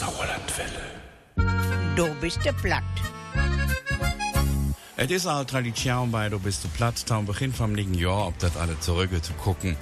Sauerlandwelle. 0.00 1.94
Du 1.94 2.08
bist 2.22 2.42
der 2.42 2.54
platt. 2.54 2.82
Es 4.96 5.10
ist 5.10 5.26
auch 5.26 5.44
Tradition 5.44 6.10
bei 6.10 6.30
Du 6.30 6.38
bist 6.38 6.64
du 6.64 6.68
platt, 6.68 7.04
am 7.10 7.26
Beginn 7.26 7.52
vom 7.52 7.74
liegen 7.74 7.92
Jahr, 7.92 8.28
ob 8.28 8.38
das 8.38 8.56
alle 8.56 8.80
zurück 8.80 9.10
zu 9.22 9.34
gucken. 9.34 9.76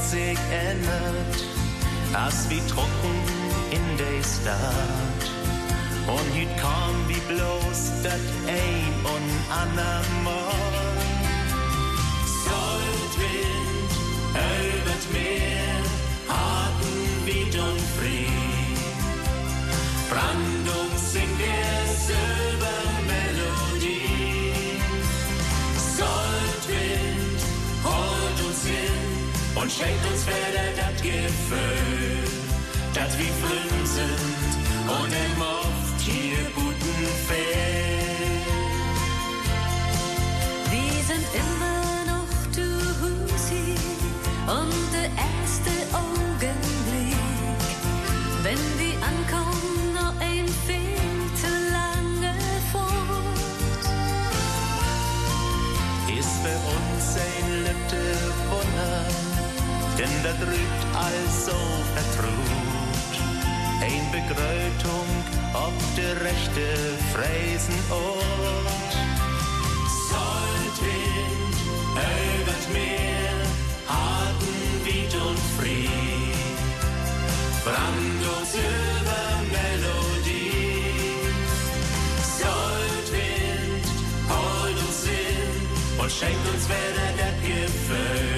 sich 0.09 0.37
ändert, 0.51 1.35
als 2.13 2.49
wie 2.49 2.61
trocken 2.67 3.17
in 3.71 3.97
der 3.97 4.21
Stadt. 4.23 5.23
Und 6.07 6.35
hüt 6.35 6.55
kam 6.57 6.93
wie 7.07 7.33
bloß 7.33 7.79
dat 8.03 8.25
ein 8.47 8.93
und 9.03 9.29
andermal. 9.49 10.53
Soldwind, 12.45 13.91
übert 14.29 15.05
Meer, 15.11 15.81
harten 16.29 17.25
Wied 17.25 17.55
und 17.55 17.81
Fried. 17.97 18.79
Brandung 20.09 20.91
singt 20.95 21.39
der 21.39 21.75
Silbermelodie. 22.05 22.54
Und 29.65 29.71
schenkt 29.71 30.05
uns 30.11 30.27
wieder 30.27 30.67
das 30.77 31.01
Gefühl, 31.01 32.23
dass 32.93 33.17
wir 33.17 33.33
frün 33.41 33.85
sind 33.85 34.45
und 34.87 35.11
im 35.11 35.41
oft 35.41 36.01
hier 36.01 36.37
guten 36.53 36.64
denn 60.35 60.39
da 60.39 60.45
drückt 60.45 60.95
alles 60.95 61.45
so 61.45 61.57
vertraut. 61.93 63.13
Ein 63.81 64.11
Begrötung 64.11 65.07
ob 65.53 65.73
der 65.95 66.15
rechte 66.21 66.67
Fräsenort. 67.13 68.93
Soldwind, 70.09 71.57
übert 72.41 72.65
Meer, 72.73 73.37
harten 73.87 74.85
Wied 74.85 75.13
und 75.15 75.39
Fried. 75.57 75.89
Brandung, 77.63 78.45
Silbermelodie. 78.45 79.23
Soldwind, 82.39 83.85
holt 84.29 84.77
uns 84.77 85.01
in 85.05 86.01
und 86.01 86.11
schenkt 86.11 86.45
uns 86.53 86.65
wieder 86.67 87.09
das 87.17 87.35
Gefühl, 87.41 88.34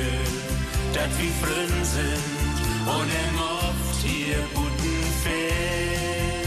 dass 1.08 1.20
wir 1.20 1.32
frün 1.42 1.86
sind 1.86 2.58
und 2.86 3.10
im 3.10 3.36
oft 3.40 4.02
hier 4.04 4.40
guten 4.54 5.04
Fehl. 5.24 6.44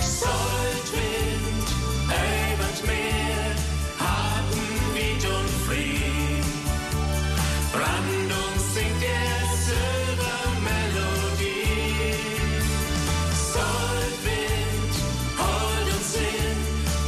Soldwind, 0.00 1.68
übert 2.06 2.80
Meer, 2.86 3.54
harten 3.98 4.66
Wied 4.94 5.24
und 5.26 5.50
Fried. 5.66 6.46
Brandung 7.72 8.54
singt 8.74 9.00
der 9.02 9.34
Silbermelodie. 9.66 10.22
Soldwind, 13.52 14.94
holt 15.38 15.88
uns 15.96 16.10
hin 16.16 16.58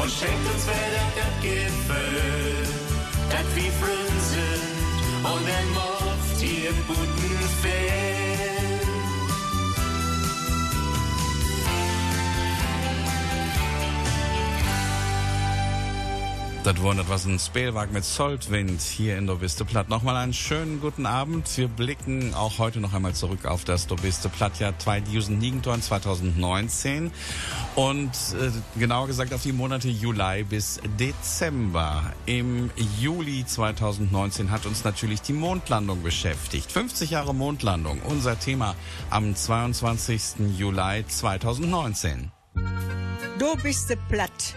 und 0.02 0.10
schenkt 0.10 0.46
uns 0.52 0.64
wieder 0.66 1.06
das 1.16 1.34
Gefühl, 1.42 1.83
oft 6.68 6.74
hier 6.74 6.84
guten 6.86 8.03
Das 16.64 16.80
wundert 16.80 17.08
was 17.10 17.26
ein 17.26 17.38
Spielwag 17.38 17.92
mit 17.92 18.06
Soldwind 18.06 18.80
hier 18.80 19.18
in 19.18 19.26
Dobiste 19.26 19.66
Platt. 19.66 19.90
Nochmal 19.90 20.16
einen 20.16 20.32
schönen 20.32 20.80
guten 20.80 21.04
Abend. 21.04 21.58
Wir 21.58 21.68
blicken 21.68 22.32
auch 22.32 22.58
heute 22.58 22.80
noch 22.80 22.94
einmal 22.94 23.12
zurück 23.12 23.44
auf 23.44 23.64
das 23.64 23.86
Dobiste 23.86 24.30
Plattjahr 24.30 24.72
2019 24.78 27.10
und 27.74 28.08
äh, 28.08 28.50
genauer 28.78 29.08
gesagt 29.08 29.34
auf 29.34 29.42
die 29.42 29.52
Monate 29.52 29.90
Juli 29.90 30.44
bis 30.44 30.80
Dezember. 30.98 32.14
Im 32.24 32.70
Juli 32.98 33.44
2019 33.44 34.50
hat 34.50 34.64
uns 34.64 34.84
natürlich 34.84 35.20
die 35.20 35.34
Mondlandung 35.34 36.02
beschäftigt. 36.02 36.72
50 36.72 37.10
Jahre 37.10 37.34
Mondlandung, 37.34 38.00
unser 38.08 38.38
Thema 38.38 38.74
am 39.10 39.36
22. 39.36 40.56
Juli 40.56 41.04
2019. 41.06 42.32
Du 43.38 43.54
bist 43.62 43.90
der 43.90 43.96
platt. 44.08 44.54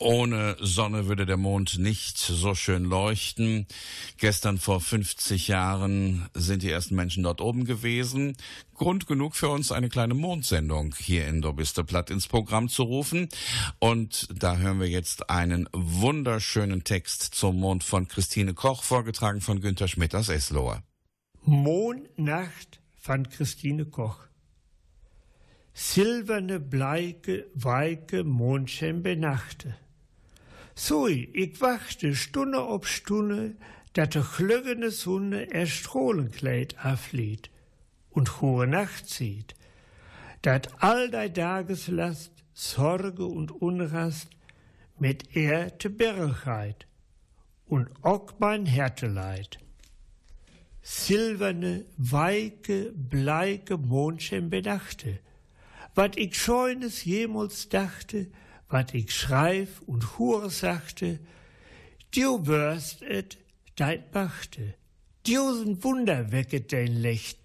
Ohne 0.00 0.56
Sonne 0.60 1.08
würde 1.08 1.26
der 1.26 1.36
Mond 1.36 1.78
nicht 1.78 2.18
so 2.18 2.54
schön 2.54 2.84
leuchten. 2.84 3.66
Gestern 4.16 4.58
vor 4.58 4.80
50 4.80 5.48
Jahren 5.48 6.28
sind 6.34 6.62
die 6.62 6.70
ersten 6.70 6.94
Menschen 6.94 7.24
dort 7.24 7.40
oben 7.40 7.64
gewesen. 7.64 8.36
Grund 8.74 9.08
genug 9.08 9.34
für 9.34 9.48
uns, 9.48 9.72
eine 9.72 9.88
kleine 9.88 10.14
Mondsendung 10.14 10.94
hier 10.96 11.26
in 11.26 11.42
Dobiste 11.42 11.82
Platt 11.82 12.10
ins 12.10 12.28
Programm 12.28 12.68
zu 12.68 12.84
rufen. 12.84 13.28
Und 13.80 14.28
da 14.32 14.56
hören 14.56 14.78
wir 14.78 14.88
jetzt 14.88 15.30
einen 15.30 15.68
wunderschönen 15.72 16.84
Text 16.84 17.22
zum 17.34 17.58
Mond 17.58 17.82
von 17.82 18.06
Christine 18.06 18.54
Koch, 18.54 18.84
vorgetragen 18.84 19.40
von 19.40 19.60
Günter 19.60 19.88
Schmidt 19.88 20.14
aus 20.14 20.28
Eslohe. 20.28 20.82
Mondnacht 21.42 22.80
von 22.94 23.28
Christine 23.28 23.84
Koch. 23.84 24.20
Silberne, 25.74 26.60
bleike, 26.60 27.46
weike 27.54 28.22
Mondschein 28.22 29.02
benachte. 29.02 29.76
Sui, 30.80 31.28
ich 31.32 31.60
wachte 31.60 32.14
Stunde 32.14 32.64
ob 32.64 32.86
Stunde, 32.86 33.56
dat 33.94 34.14
de 34.14 34.22
glüggene 34.22 34.92
Sonne 34.92 35.50
er 35.50 35.66
Strohlenkleid 35.66 36.76
afliet 36.78 37.50
und 38.10 38.40
hohe 38.40 38.68
Nacht 38.68 39.08
zieht, 39.08 39.56
dat 40.42 40.80
all 40.80 41.10
dei 41.10 41.30
Dageslast, 41.30 42.30
Sorge 42.54 43.26
und 43.26 43.50
Unrast 43.50 44.28
mit 45.00 45.34
er 45.34 45.76
te 45.78 45.90
Bergheit 45.90 46.86
und 47.66 47.88
auch 48.02 48.34
mein 48.38 48.64
Härteleid. 48.64 49.58
Silberne, 50.80 51.86
weike, 51.96 52.92
bleike 52.94 53.78
Mondschein 53.78 54.48
bedachte, 54.48 55.18
wat 55.96 56.16
ich 56.16 56.40
scheunes 56.40 57.04
jemals 57.04 57.68
dachte, 57.68 58.28
wat 58.68 58.94
ich 58.94 59.14
schreif 59.14 59.80
und 59.82 60.18
hure 60.18 60.50
sagte, 60.50 61.18
du 62.14 62.46
wirst 62.46 63.02
et 63.02 63.38
deit 63.76 64.14
machte, 64.14 64.74
diesen 65.26 65.82
Wunder 65.82 66.32
wecket 66.32 66.72
dein 66.72 66.92
Licht, 66.92 67.38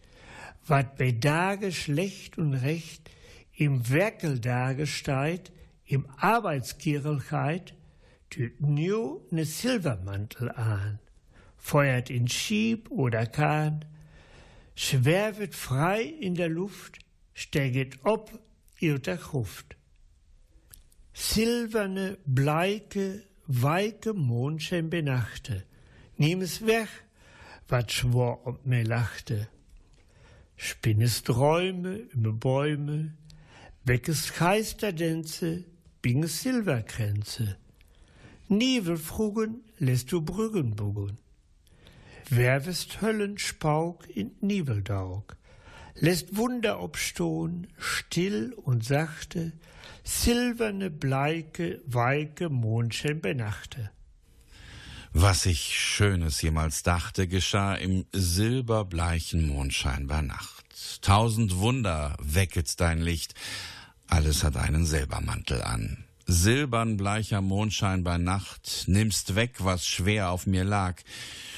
wat 0.66 0.98
bei 0.98 1.12
Tage 1.12 1.72
schlecht 1.72 2.38
und 2.38 2.54
recht 2.54 3.10
im 3.56 3.90
Werkel 3.90 4.40
dargesteit, 4.40 5.52
im 5.86 6.10
Arbeitskirchelkeit, 6.18 7.76
tüt 8.30 8.62
new 8.62 9.22
ne 9.30 9.46
Silbermantel 9.46 10.50
an, 10.52 11.00
feuert 11.58 12.10
in 12.10 12.28
Schieb 12.28 12.90
oder 12.90 13.26
Kahn, 13.26 13.86
schwervet 14.76 15.54
frei 15.54 16.02
in 16.02 16.36
der 16.36 16.50
Luft, 16.50 17.00
steget 17.34 18.00
ob 18.04 18.40
ihr 18.80 19.00
der 19.00 19.18
Gruft. 19.18 19.76
Silberne, 21.14 22.18
bleike, 22.26 23.24
weike 23.46 24.14
Mondschein 24.14 24.90
benachte, 24.90 25.64
nimm 26.18 26.42
es 26.42 26.66
weg, 26.66 26.90
wat 27.68 27.92
schwor 27.92 28.48
ob 28.48 28.66
mir 28.66 28.84
lachte. 28.84 29.48
Spinnest 30.56 31.28
Träume 31.28 31.96
über 31.96 32.34
Bäume, 32.34 33.14
weckes 33.84 34.34
Geisterdänze, 34.34 35.66
binges 36.02 36.42
Silberkränze. 36.42 37.58
Nievelfrugen 38.48 39.64
lässt 39.78 40.12
du 40.12 40.22
Brüggen 40.22 40.76
bugen. 40.76 41.18
Werwest 42.30 43.02
Höllenspauk 43.02 44.08
in 44.10 44.32
Nieveldaug, 44.42 45.36
lässt 45.96 46.38
Wunder 46.38 46.82
obstohn, 46.82 47.68
still 47.78 48.54
und 48.54 48.84
sachte, 48.84 49.52
silberne, 50.04 50.90
bleike, 50.90 51.82
weike 51.86 52.50
Mondschein 52.50 53.22
benachte. 53.22 53.92
Was 55.16 55.46
ich 55.46 55.80
Schönes 55.80 56.42
jemals 56.42 56.82
dachte, 56.82 57.28
geschah 57.28 57.76
im 57.76 58.06
silberbleichen 58.12 59.48
Mondschein 59.48 60.08
bei 60.08 60.22
Nacht. 60.22 60.66
Tausend 61.04 61.58
Wunder 61.58 62.18
wecket 62.20 62.80
dein 62.80 63.00
Licht, 63.00 63.36
alles 64.08 64.44
hat 64.44 64.58
einen 64.58 64.86
Silbermantel 64.86 65.62
an. 65.62 66.06
Silbern 66.26 66.98
bleicher 66.98 67.42
Mondschein 67.42 68.04
bei 68.04 68.18
Nacht, 68.18 68.86
nimmst 68.88 69.36
weg, 69.36 69.58
was 69.60 69.86
schwer 69.86 70.32
auf 70.32 70.48
mir 70.48 70.64
lag, 70.64 71.02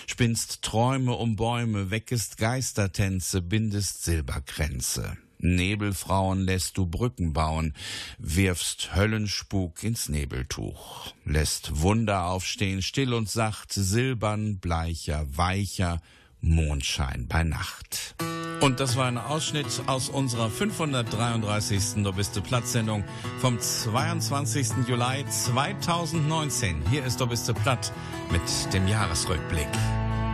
spinnst 0.07 0.61
Träume 0.61 1.13
um 1.13 1.35
Bäume, 1.35 1.91
weckest 1.91 2.37
Geistertänze, 2.37 3.41
bindest 3.41 4.03
Silberkränze. 4.03 5.17
Nebelfrauen 5.39 6.41
lässt 6.41 6.77
du 6.77 6.85
Brücken 6.85 7.33
bauen, 7.33 7.73
wirfst 8.17 8.95
Höllenspuk 8.95 9.83
ins 9.83 10.09
Nebeltuch, 10.09 11.13
lässt 11.25 11.81
Wunder 11.81 12.25
aufstehen, 12.25 12.81
still 12.81 13.13
und 13.13 13.29
sacht, 13.29 13.73
silbern, 13.73 14.57
bleicher, 14.59 15.25
weicher, 15.35 16.01
Mondschein 16.41 17.27
bei 17.27 17.43
Nacht. 17.43 18.15
Und 18.61 18.79
das 18.79 18.95
war 18.95 19.05
ein 19.05 19.17
Ausschnitt 19.17 19.67
aus 19.87 20.09
unserer 20.09 20.49
533. 20.49 22.03
Du 22.03 22.13
bist 22.13 22.41
Platt-Sendung 22.41 23.03
vom 23.39 23.59
22. 23.59 24.87
Juli 24.87 25.25
2019. 25.27 26.81
Hier 26.89 27.05
ist 27.05 27.19
Du 27.19 27.27
bist 27.27 27.53
Platt 27.63 27.91
mit 28.31 28.41
dem 28.73 28.87
Jahresrückblick. 28.87 29.67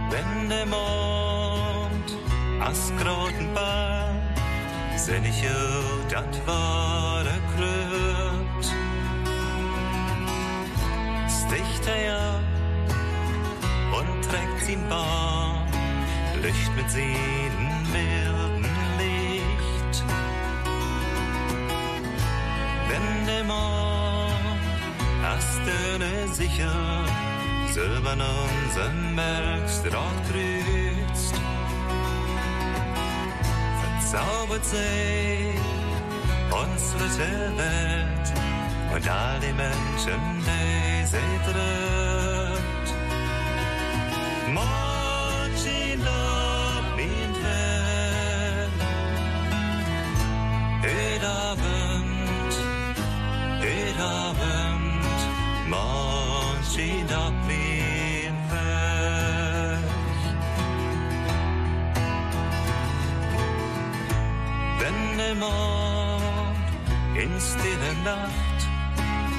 Wenn 0.10 0.50
der 0.50 0.66
Mond 0.66 2.18
aus 2.62 2.92
ich 5.10 5.42
jo, 5.42 5.50
dat 6.10 6.48
war 6.48 7.24
der 7.24 7.42
Kröt. 7.56 8.66
Sticht 11.28 11.88
er 11.88 12.06
ja 12.06 12.40
und 13.98 14.22
trägt 14.30 14.70
ihn 14.70 14.88
Bahn, 14.90 15.66
Licht 16.44 16.76
mit 16.76 16.90
Seelen 16.92 17.88
milden 17.92 18.66
Licht. 19.00 20.04
Wenn 22.90 23.26
der 23.26 23.44
hast 25.24 25.62
du 25.66 26.34
sicher, 26.34 27.06
silbern 27.74 28.22
unser 28.22 28.90
Melkstraat 29.16 30.20
grüßt, 30.30 31.36
verzaubert 34.12 34.66
sie 34.66 35.56
unsere 36.52 37.58
Welt 37.58 38.34
und 38.94 39.10
all 39.10 39.40
die 39.40 39.54
Menschen, 39.54 40.22
die 40.42 41.06
sie 41.06 41.52
trifft. 41.52 42.51
Mond 65.42 66.56
in 67.16 67.32
stille 67.40 67.94
Nacht. 68.06 68.60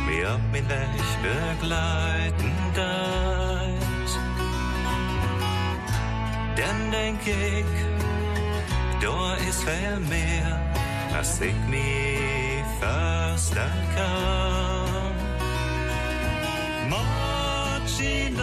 Mir 0.07 0.35
auf 0.35 0.41
min 0.53 0.69
Weg 0.69 1.09
begleiten 1.23 2.53
deit, 2.75 4.11
dann 6.57 6.91
denk 6.91 7.21
ich, 7.25 7.73
da 9.01 9.35
ist 9.49 9.63
viel 9.63 10.01
mehr, 10.15 10.61
als 11.17 11.41
ich 11.41 11.55
mir 11.69 12.65
försten 12.81 13.73
kann. 13.95 15.15
Marching 16.91 18.37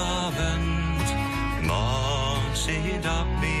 Ed 0.00 0.06
Abend, 0.06 1.66
marching 1.66 3.04
up 3.04 3.44
in 3.44 3.59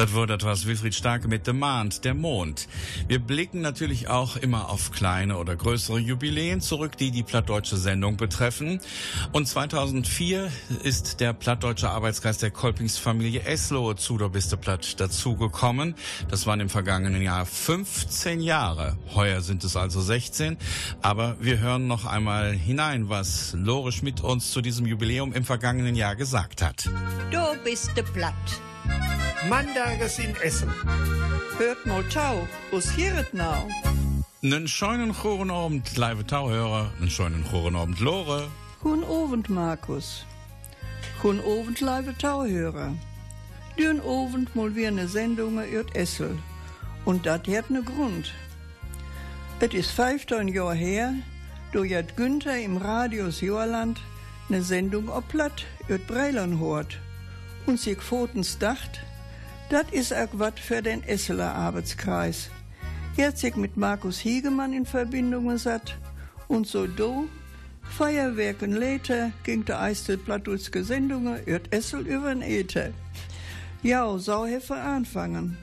Das 0.00 0.14
wurde 0.14 0.32
etwas 0.32 0.64
Wilfried 0.64 0.94
Starke 0.94 1.28
mit 1.28 1.46
Demand, 1.46 2.06
der 2.06 2.14
Mond. 2.14 2.68
Wir 3.06 3.18
blicken 3.18 3.60
natürlich 3.60 4.08
auch 4.08 4.36
immer 4.38 4.70
auf 4.70 4.92
kleine 4.92 5.36
oder 5.36 5.54
größere 5.54 5.98
Jubiläen 5.98 6.62
zurück, 6.62 6.96
die 6.96 7.10
die 7.10 7.22
plattdeutsche 7.22 7.76
Sendung 7.76 8.16
betreffen. 8.16 8.80
Und 9.32 9.46
2004 9.46 10.50
ist 10.84 11.20
der 11.20 11.34
plattdeutsche 11.34 11.90
Arbeitskreis 11.90 12.38
der 12.38 12.50
Kolpingsfamilie 12.50 13.42
Eslohe 13.42 13.94
zu 13.94 14.16
der 14.16 14.30
Biste 14.30 14.56
Platt 14.56 14.98
dazugekommen. 14.98 15.94
Das 16.30 16.46
waren 16.46 16.60
im 16.60 16.70
vergangenen 16.70 17.20
Jahr 17.20 17.44
15 17.44 18.40
Jahre. 18.40 18.96
Heuer 19.14 19.42
sind 19.42 19.64
es 19.64 19.76
also 19.76 20.00
16. 20.00 20.56
Aber 21.02 21.36
wir 21.40 21.58
hören 21.58 21.88
noch 21.88 22.06
einmal 22.06 22.52
hinein, 22.54 23.10
was 23.10 23.52
Lore 23.52 23.92
Schmidt 23.92 24.22
uns 24.22 24.50
zu 24.50 24.62
diesem 24.62 24.86
Jubiläum 24.86 25.34
im 25.34 25.44
vergangenen 25.44 25.94
Jahr 25.94 26.16
gesagt 26.16 26.62
hat. 26.62 26.88
Du 27.30 27.62
bist 27.64 27.92
platt. 28.14 28.62
Mandages 29.48 30.18
in 30.18 30.34
Essen. 30.42 30.70
Hört 31.58 31.84
mal 31.86 32.04
Tau, 32.04 32.46
us 32.72 32.90
hieret 32.90 33.32
nou. 33.34 33.68
Nen 34.42 34.68
scheunen 34.68 35.12
choren 35.12 35.50
Abend, 35.50 35.96
live 35.96 36.24
Tauhörer, 36.24 36.90
nen 36.98 37.10
scheunen 37.10 37.44
choren 37.44 37.76
Abend, 37.76 38.00
Lore. 38.00 38.48
Guten 38.82 39.04
Abend, 39.04 39.50
Markus. 39.50 40.24
Guten 41.20 41.40
Abend, 41.40 41.80
live 41.80 42.16
Tauhörer. 42.16 42.94
Dürn 43.78 44.00
Abend 44.00 44.54
mal 44.56 44.74
wieder 44.74 44.88
eine 44.88 45.08
Sendung 45.08 45.62
über 45.62 45.84
Essel. 45.94 46.38
Und 47.04 47.26
dat 47.26 47.48
hat 47.48 47.70
ne 47.70 47.82
Grund. 47.82 48.32
Es 49.60 49.74
ist 49.74 49.90
15 49.90 50.48
Jahre 50.48 50.74
her, 50.74 51.14
da 51.72 51.84
hat 51.84 52.16
Günther 52.16 52.58
im 52.58 52.78
Radios 52.78 53.42
Joerland 53.42 54.00
ne 54.48 54.62
Sendung 54.62 55.08
ob 55.08 55.28
Platt 55.28 55.66
über 55.88 55.98
Breilern 55.98 56.58
hort. 56.60 56.98
Und 57.70 57.78
sich 57.78 58.02
votens 58.02 58.58
dacht, 58.58 58.98
dat 59.68 59.92
is 59.92 60.12
auch 60.12 60.26
wat 60.32 60.58
für 60.58 60.82
den 60.82 61.04
Esseler 61.04 61.54
Arbeitskreis. 61.54 62.50
Er 63.16 63.28
hat 63.28 63.38
sich 63.38 63.54
mit 63.54 63.76
Markus 63.76 64.18
Hiegemann 64.18 64.72
in 64.72 64.84
Verbindung 64.84 65.46
gesetzt 65.46 65.94
und 66.48 66.66
so 66.66 66.88
do, 66.88 67.28
Feuerwerken 67.82 68.72
later, 68.72 69.30
ging 69.44 69.64
der 69.64 69.80
Eistel 69.80 70.18
Plattdutske 70.18 70.82
Sendungen 70.82 71.44
über 71.46 71.60
Essel 71.70 72.08
über 72.08 72.34
den 72.34 72.42
Äther. 72.42 72.90
Ja, 73.84 74.18
so 74.18 74.46
hefe 74.46 74.74
anfangen. 74.74 75.56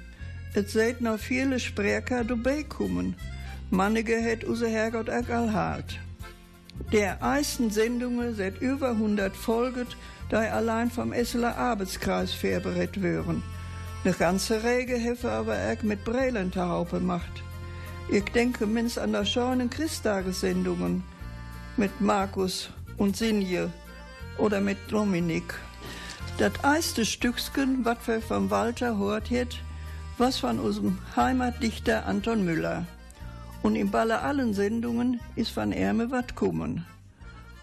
Et 0.55 0.69
seid 0.69 1.01
noch 1.01 1.19
viele 1.19 1.59
Sprecher 1.59 2.23
dabei 2.23 2.63
kommen. 2.63 3.15
Mannige 3.69 4.15
het 4.15 4.45
unser 4.45 4.69
Herrgott 4.69 5.09
auch 5.09 5.51
halt. 5.51 5.99
Der 6.93 7.19
ersten 7.19 7.69
Sendungen 7.69 8.33
seit 8.33 8.61
über 8.61 8.91
100 8.91 9.35
folget, 9.35 9.97
da 10.29 10.43
er 10.43 10.55
allein 10.55 10.91
vom 10.91 11.13
Esseler 11.13 11.57
Arbeitskreis 11.57 12.31
verberät 12.31 13.01
wären. 13.01 13.43
Ne 14.03 14.13
ganze 14.13 14.63
Rege 14.63 14.95
hefe 14.95 15.31
aber 15.31 15.55
auch 15.55 15.83
mit 15.83 16.03
Brelentaupe 16.03 16.99
macht. 16.99 17.43
Ich 18.09 18.23
denke 18.25 18.65
minst 18.65 18.97
an 18.97 19.11
der 19.11 19.25
schönen 19.25 19.69
Christtagessendungen 19.69 21.03
mit 21.75 21.99
Markus 21.99 22.69
und 22.97 23.17
Sinje 23.17 23.71
oder 24.37 24.61
mit 24.61 24.77
Dominik. 24.89 25.55
Das 26.37 26.53
erste 26.63 27.03
Stückchen, 27.03 27.83
was 27.83 27.97
wir 28.05 28.21
vom 28.21 28.49
Walter 28.49 28.97
hört 28.97 29.31
hat, 29.31 29.57
was 30.17 30.37
von 30.37 30.59
unserem 30.59 30.99
Heimatdichter 31.15 32.05
Anton 32.05 32.45
Müller. 32.45 32.85
Und 33.63 33.75
in 33.75 33.91
Balle 33.91 34.21
allen 34.21 34.53
Sendungen 34.53 35.19
ist 35.35 35.51
von 35.51 35.71
Ärme 35.71 36.11
wat 36.11 36.35
kommen. 36.35 36.85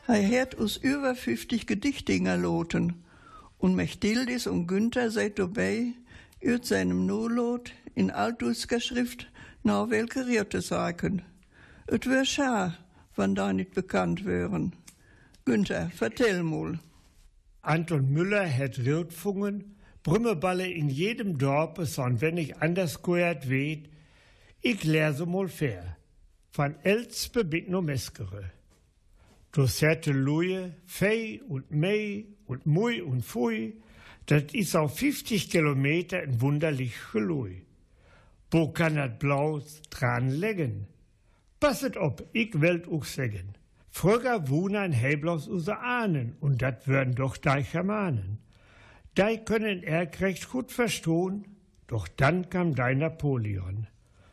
Er 0.07 0.43
hat 0.43 0.55
uns 0.55 0.77
über 0.77 1.15
50 1.15 1.67
Gedichtinger 1.67 2.37
loten. 2.37 3.05
Und 3.57 3.75
Mechtildis 3.75 4.47
und 4.47 4.67
Günther 4.67 5.11
seid 5.11 5.39
dabei, 5.39 5.95
üt 6.43 6.67
seinem 6.67 7.07
Nolot 7.07 7.73
in 7.95 8.11
altusker 8.11 8.81
Schrift 8.81 9.31
nach 9.63 9.89
welche 9.89 10.27
Rierte 10.27 10.61
sagen. 10.61 11.23
Et 11.87 12.07
wär 12.07 12.27
schar, 12.27 12.77
wann 13.17 13.35
da 13.35 13.55
nicht 13.55 13.73
bekannt 13.73 14.27
wären. 14.27 14.75
Günther, 15.47 15.91
vertell 15.91 16.43
mal. 16.43 16.79
Anton 17.63 18.13
Müller 18.13 18.47
hat 18.47 18.85
Wirtfungen, 18.85 19.77
Brümmeballe 20.03 20.71
in 20.71 20.91
jedem 20.91 21.39
Dorf, 21.39 21.79
son 21.89 22.21
wenn 22.21 22.37
ich 22.37 22.57
anders 22.59 23.03
gehört 23.03 23.49
weet, 23.49 23.89
ich 24.61 24.85
lese 24.85 25.25
mal 25.25 25.49
fair. 25.49 25.97
Von 26.51 26.75
Elspe 26.83 27.43
bit 27.43 27.71
no 27.71 27.81
Meskere. 27.81 28.54
Du 29.55 29.67
serte 29.67 30.11
Luje, 30.11 30.75
Fei 30.85 31.41
und 31.49 31.71
Mei 31.71 32.25
und 32.47 32.67
Mui 32.67 33.01
und 33.01 33.25
Fui, 33.25 33.75
das 34.27 34.53
is 34.53 34.75
auf 34.75 34.99
50 34.99 35.49
Kilometer 35.49 36.19
ein 36.19 36.41
wunderlich 36.41 36.93
Gelui. 37.13 37.63
Wo 38.51 38.73
kann 38.73 38.97
dat 38.97 39.21
Blau 39.21 39.63
dran 39.91 40.31
legen? 40.31 40.89
Passet 41.61 41.97
op, 41.97 42.25
ich 42.33 42.61
will 42.61 42.83
auch 42.91 43.05
sagen. 43.05 43.55
Früher 43.91 44.49
wohnen 44.49 44.91
Heblos 44.91 45.47
unsere 45.47 45.79
Ahnen 45.79 46.35
und 46.41 46.61
dat 46.61 46.89
würden 46.89 47.15
doch 47.15 47.37
die 47.37 47.65
Germanen. 47.71 48.39
Die 49.17 49.39
können 49.45 49.85
er 49.85 50.11
recht 50.21 50.51
gut 50.51 50.73
verstehen, 50.73 51.45
doch 51.87 52.09
dann 52.09 52.51
kam 52.51 52.75
dein 52.75 52.99
Napoleon. 52.99 53.87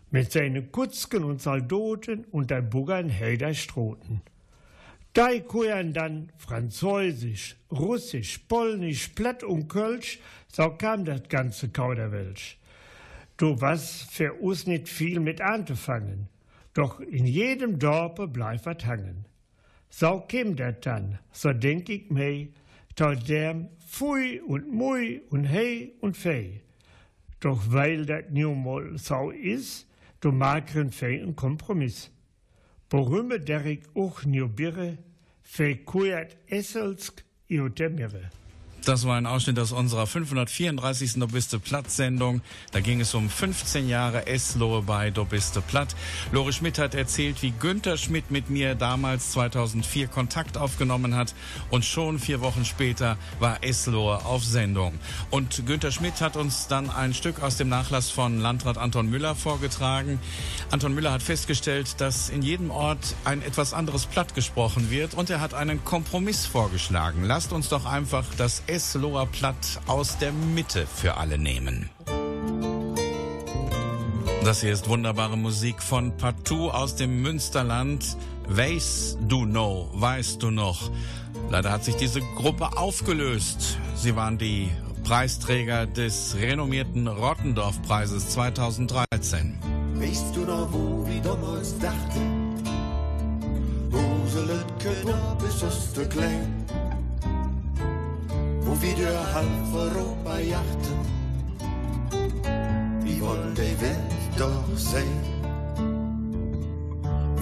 Mit 0.09 0.31
seinen 0.31 0.71
Kutzken 0.71 1.23
und 1.23 1.43
Soldaten 1.43 2.25
und 2.31 2.49
der 2.49 2.63
Buggern 2.63 3.09
Helder 3.09 3.53
Stroten. 3.53 4.23
Die 5.15 5.41
können 5.41 5.93
dann 5.93 6.31
Französisch, 6.37 7.57
Russisch, 7.69 8.37
Polnisch, 8.47 9.09
Platt 9.09 9.43
und 9.43 9.67
Kölsch, 9.67 10.19
so 10.47 10.69
kam 10.69 11.03
das 11.03 11.27
ganze 11.27 11.69
Kauderwelsch. 11.69 12.57
Du 13.35 13.59
was 13.59 14.03
für 14.03 14.33
uns 14.35 14.67
nicht 14.67 14.87
viel 14.87 15.19
mit 15.19 15.41
anzufangen, 15.41 16.29
doch 16.73 17.01
in 17.01 17.25
jedem 17.25 17.77
Dorpe 17.77 18.27
bleibt 18.27 18.65
wat 18.65 18.85
hangen. 18.85 19.25
So 19.89 20.21
kim 20.21 20.55
dat 20.55 20.85
dann, 20.85 21.19
so 21.33 21.51
denk 21.51 21.89
ich 21.89 22.09
mei, 22.09 22.49
dem 22.97 23.67
Fui 23.85 24.39
und 24.39 24.71
Mui 24.71 25.21
und 25.29 25.43
Hey 25.43 25.93
und 25.99 26.15
Fei. 26.15 26.61
Doch 27.41 27.61
weil 27.67 28.05
dat 28.05 28.31
nu 28.31 28.55
mal 28.55 28.97
so 28.97 29.31
is, 29.31 29.85
du 30.21 30.31
magren 30.31 30.91
Fei 30.91 31.21
ein 31.21 31.35
Kompromiss. 31.35 32.09
Borümme 32.91 33.39
derik 33.39 33.83
auch 33.95 34.25
nu 34.25 34.49
birre, 34.49 34.97
Fei 35.41 35.75
kujat 35.75 36.35
der 37.69 37.89
Mirre. 37.89 38.29
Das 38.83 39.05
war 39.05 39.15
ein 39.15 39.27
Ausschnitt 39.27 39.59
aus 39.59 39.73
unserer 39.73 40.07
534. 40.07 41.13
Dobiste 41.19 41.59
Platt-Sendung. 41.59 42.41
Da 42.71 42.79
ging 42.79 42.99
es 42.99 43.13
um 43.13 43.29
15 43.29 43.87
Jahre 43.87 44.25
Eslohe 44.25 44.81
bei 44.81 45.11
Dobiste 45.11 45.61
Platt. 45.61 45.95
Lore 46.31 46.51
Schmidt 46.51 46.79
hat 46.79 46.95
erzählt, 46.95 47.43
wie 47.43 47.51
Günther 47.51 47.97
Schmidt 47.97 48.31
mit 48.31 48.49
mir 48.49 48.73
damals 48.73 49.33
2004 49.33 50.07
Kontakt 50.07 50.57
aufgenommen 50.57 51.15
hat. 51.15 51.35
Und 51.69 51.85
schon 51.85 52.17
vier 52.17 52.41
Wochen 52.41 52.65
später 52.65 53.17
war 53.39 53.63
Eslohe 53.63 54.25
auf 54.25 54.43
Sendung. 54.43 54.97
Und 55.29 55.67
Günther 55.67 55.91
Schmidt 55.91 56.19
hat 56.19 56.35
uns 56.35 56.65
dann 56.65 56.89
ein 56.89 57.13
Stück 57.13 57.43
aus 57.43 57.57
dem 57.57 57.69
Nachlass 57.69 58.09
von 58.09 58.39
Landrat 58.39 58.79
Anton 58.79 59.07
Müller 59.07 59.35
vorgetragen. 59.35 60.19
Anton 60.71 60.95
Müller 60.95 61.11
hat 61.11 61.21
festgestellt, 61.21 62.01
dass 62.01 62.29
in 62.29 62.41
jedem 62.41 62.71
Ort 62.71 63.15
ein 63.25 63.43
etwas 63.43 63.75
anderes 63.75 64.07
Platt 64.07 64.33
gesprochen 64.33 64.89
wird. 64.89 65.13
Und 65.13 65.29
er 65.29 65.39
hat 65.39 65.53
einen 65.53 65.85
Kompromiss 65.85 66.47
vorgeschlagen. 66.47 67.25
Lasst 67.25 67.53
uns 67.53 67.69
doch 67.69 67.85
einfach 67.85 68.25
das 68.37 68.63
Esloher 68.71 69.25
Platt 69.25 69.81
aus 69.85 70.17
der 70.17 70.31
Mitte 70.31 70.87
für 70.87 71.17
alle 71.17 71.37
nehmen. 71.37 71.89
Das 74.45 74.61
hier 74.61 74.71
ist 74.71 74.87
wunderbare 74.87 75.37
Musik 75.37 75.83
von 75.83 76.15
Patou 76.15 76.69
aus 76.69 76.95
dem 76.95 77.21
Münsterland. 77.21 78.15
Weißt 78.47 79.17
du 79.27 79.43
noch, 79.45 79.89
weißt 79.93 80.41
du 80.41 80.51
noch? 80.51 80.89
Leider 81.49 81.69
hat 81.69 81.83
sich 81.83 81.97
diese 81.97 82.21
Gruppe 82.37 82.77
aufgelöst. 82.77 83.77
Sie 83.93 84.15
waren 84.15 84.37
die 84.37 84.71
Preisträger 85.03 85.85
des 85.85 86.37
renommierten 86.39 87.09
Rottendorf-Preises 87.09 88.29
2013. 88.29 89.59
Weißt 89.95 90.33
du 90.33 90.45
noch, 90.45 90.71
wo 90.71 91.05
wir 91.05 91.21
damals 91.21 91.77
dachten? 91.77 92.55
Unsere 93.91 94.65
Kinder 94.79 95.37
bis 95.41 95.61
es 95.61 95.93
zu 95.93 96.07
klein 96.07 96.65
wir 98.79 98.95
durch 98.95 99.33
halb 99.33 99.73
Europa 99.73 100.39
jachten. 100.39 100.99
Wie 103.03 103.19
wollen 103.21 103.55
die 103.55 103.81
Welt 103.81 104.31
doch 104.37 104.77
sehen? 104.77 105.21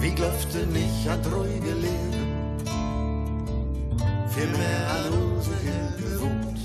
Wie 0.00 0.10
glaubte 0.10 0.66
nicht 0.66 1.08
an 1.08 1.20
ruhige 1.32 1.74
Leben? 1.86 2.30
Vielmehr 4.34 4.82
an 4.96 5.12
unsere 5.22 5.60
gewohnt. 5.98 6.60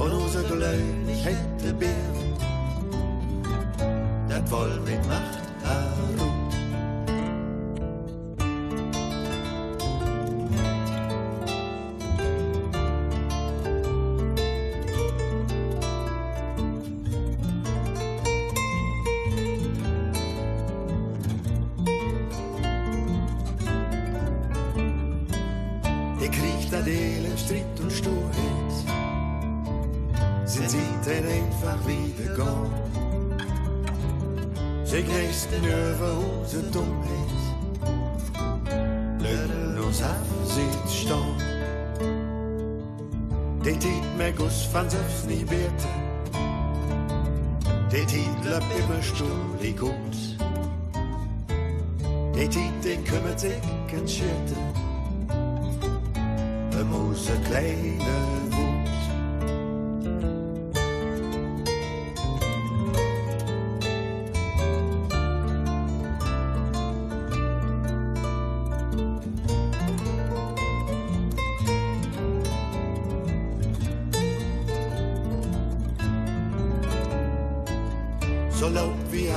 Und 0.00 0.12
unser 0.12 0.42
Glück 0.44 1.24
hätte 1.24 1.74
Bären. 1.74 2.32
Das 4.28 4.50
wohl 4.50 4.80
mit 4.84 5.06
Macht 5.08 5.46
herum. 5.64 6.45
Die 49.62 49.74
gut. 49.74 50.25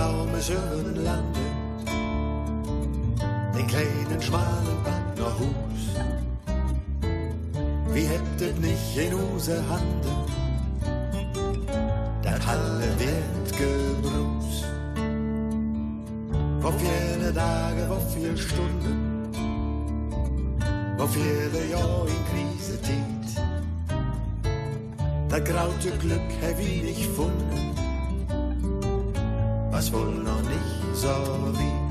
Arme 0.10 0.40
zullen 0.40 1.04
landen, 1.04 1.50
den 3.56 3.68
kleinen 3.68 4.22
schmalen 4.22 4.78
Bad 4.84 5.08
nach 5.20 5.38
Hus. 5.40 5.84
Wie 7.94 8.06
hättet 8.14 8.60
nicht 8.62 8.98
in 8.98 9.14
unsere 9.14 9.62
Handen, 9.70 10.18
dat 12.24 12.42
alle 12.48 12.90
wird 13.04 13.50
gebrust. 13.64 14.66
Vor 16.62 16.74
viele 16.74 17.34
Tage, 17.34 17.82
vor 17.88 18.02
viele 18.14 18.38
Stunden, 18.38 18.96
vor 20.98 21.08
viele 21.08 21.62
Jahre 21.72 22.08
in 22.16 22.24
Krise 22.32 22.78
tiet. 22.82 23.30
Das 25.30 25.44
graute 25.44 25.92
Glück 26.00 26.30
hab 26.42 26.60
ich 26.60 26.84
nicht 26.84 27.04
gefunden, 27.08 27.60
was 29.80 29.94
wohl 29.94 30.14
noch 30.24 30.42
nicht 30.42 30.94
so 30.94 31.08
weit. 31.08 31.89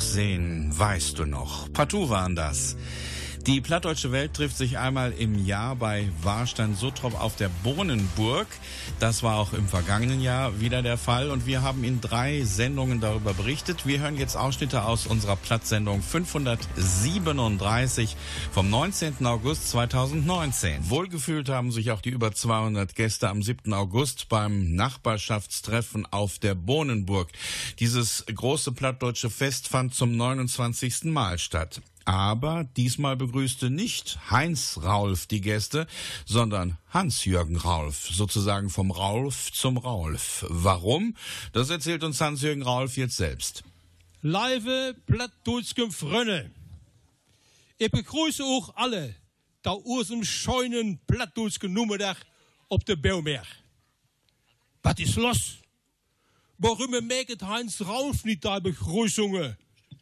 Doch 0.00 0.06
sehen, 0.06 0.70
weißt 0.72 1.18
du 1.18 1.26
noch. 1.26 1.70
Partout 1.72 2.08
waren 2.08 2.34
das. 2.34 2.76
Die 3.46 3.62
Plattdeutsche 3.62 4.12
Welt 4.12 4.34
trifft 4.34 4.58
sich 4.58 4.76
einmal 4.76 5.12
im 5.12 5.46
Jahr 5.46 5.74
bei 5.74 6.10
Warstein 6.22 6.74
Suttrop 6.74 7.18
auf 7.18 7.36
der 7.36 7.48
Bohnenburg. 7.64 8.46
Das 8.98 9.22
war 9.22 9.38
auch 9.38 9.54
im 9.54 9.66
vergangenen 9.66 10.20
Jahr 10.20 10.60
wieder 10.60 10.82
der 10.82 10.98
Fall 10.98 11.30
und 11.30 11.46
wir 11.46 11.62
haben 11.62 11.82
in 11.82 12.02
drei 12.02 12.44
Sendungen 12.44 13.00
darüber 13.00 13.32
berichtet. 13.32 13.86
Wir 13.86 14.00
hören 14.00 14.18
jetzt 14.18 14.36
Ausschnitte 14.36 14.84
aus 14.84 15.06
unserer 15.06 15.36
Plattsendung 15.36 16.02
537 16.02 18.14
vom 18.52 18.68
19. 18.68 19.24
August 19.24 19.70
2019. 19.70 20.90
Wohlgefühlt 20.90 21.48
haben 21.48 21.72
sich 21.72 21.92
auch 21.92 22.02
die 22.02 22.10
über 22.10 22.32
200 22.32 22.94
Gäste 22.94 23.30
am 23.30 23.42
7. 23.42 23.72
August 23.72 24.28
beim 24.28 24.74
Nachbarschaftstreffen 24.74 26.04
auf 26.04 26.38
der 26.38 26.54
Bohnenburg. 26.54 27.30
Dieses 27.78 28.26
große 28.26 28.72
plattdeutsche 28.72 29.30
Fest 29.30 29.68
fand 29.68 29.94
zum 29.94 30.14
29. 30.14 31.04
Mal 31.04 31.38
statt. 31.38 31.80
Aber 32.10 32.64
diesmal 32.76 33.16
begrüßte 33.16 33.70
nicht 33.70 34.18
Heinz 34.32 34.80
Raulf 34.82 35.28
die 35.28 35.40
Gäste, 35.40 35.86
sondern 36.26 36.76
Hans-Jürgen 36.88 37.56
Raulf, 37.56 38.08
sozusagen 38.10 38.68
vom 38.68 38.90
Raulf 38.90 39.52
zum 39.52 39.76
Raulf. 39.76 40.44
Warum? 40.48 41.16
Das 41.52 41.70
erzählt 41.70 42.02
uns 42.02 42.20
Hans-Jürgen 42.20 42.62
Raulf 42.62 42.96
jetzt 42.96 43.16
selbst. 43.16 43.62
Live 44.22 44.96
Plattdeutsche 45.06 45.88
Frönne. 45.92 46.50
Ich 47.78 47.92
begrüße 47.92 48.42
auch 48.42 48.74
alle, 48.74 49.14
da 49.62 49.76
dem 50.08 50.24
scheunen 50.24 50.98
Plattdeutsche 51.06 51.68
Nummerdag 51.68 52.16
op 52.68 52.84
de 52.86 52.96
Bouwberg. 52.96 53.46
Was 54.82 54.98
ist 54.98 55.14
los? 55.14 55.58
Warum 56.58 56.90
merkt 57.06 57.40
Heinz 57.40 57.80
Raulf 57.82 58.24
nicht 58.24 58.44
da 58.44 58.58
Begrüßungen? 58.58 59.56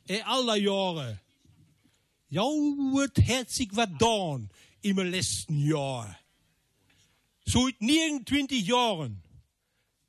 In 0.07 0.23
aller 0.23 0.57
Jahre. 0.57 1.21
Ja, 2.31 2.43
wird 2.43 3.17
herzlich 3.27 3.71
was 3.73 3.88
getan 3.88 4.51
im 4.83 4.99
letzten 4.99 5.67
Jahr. 5.67 6.14
Seit 7.47 7.81
29 7.81 8.67
Jahren 8.67 9.23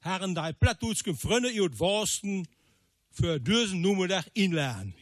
haben 0.02 0.36
die 0.36 0.54
Plattdeutsche 0.60 1.16
Freunde 1.16 1.50
ihr 1.50 1.80
Worsten 1.80 2.46
für 3.10 3.40
diesen 3.40 3.80
Nummerdag 3.80 4.26
inladen. 4.34 4.94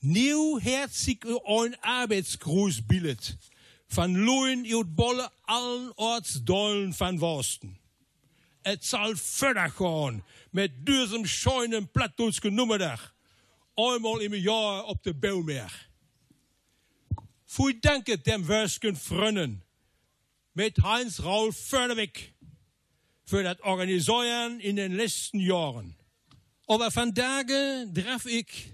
Nieuw 0.00 0.60
herzig 0.60 1.26
ein 1.44 1.74
Arbeitsgruß 1.82 2.86
bildet 2.86 3.36
van 3.88 4.14
Loen 4.14 4.64
ihr 4.64 4.84
Bolle 4.84 5.28
allen 5.42 5.90
Ortsdollen 5.96 6.94
van 6.96 7.20
Worsten. 7.20 7.76
Es 8.62 8.90
soll 8.90 9.16
verder 9.16 9.70
gaan 9.70 10.22
met 10.52 10.86
diesem 10.86 11.26
scheunen 11.26 11.88
Plattdeutsche 11.88 12.52
Nummerdag 12.52 13.17
einmal 13.78 14.20
im 14.22 14.34
Jahr 14.34 14.86
op 14.86 15.02
de 15.02 15.14
Bouwberg. 15.14 15.88
Voor 17.44 17.72
danke 17.80 18.20
dem 18.20 18.46
Wörsken 18.46 18.96
Frönnen 18.96 19.62
mit 20.52 20.82
Heinz 20.82 21.20
Raul 21.20 21.52
Förderweg 21.52 22.34
für 23.24 23.42
das 23.42 23.60
Organisieren 23.60 24.60
in 24.60 24.76
den 24.76 24.92
letzten 24.92 25.38
Jahren. 25.38 25.96
Aber 26.66 26.90
vandaag 26.90 27.46
draf 27.92 28.26
ich 28.26 28.72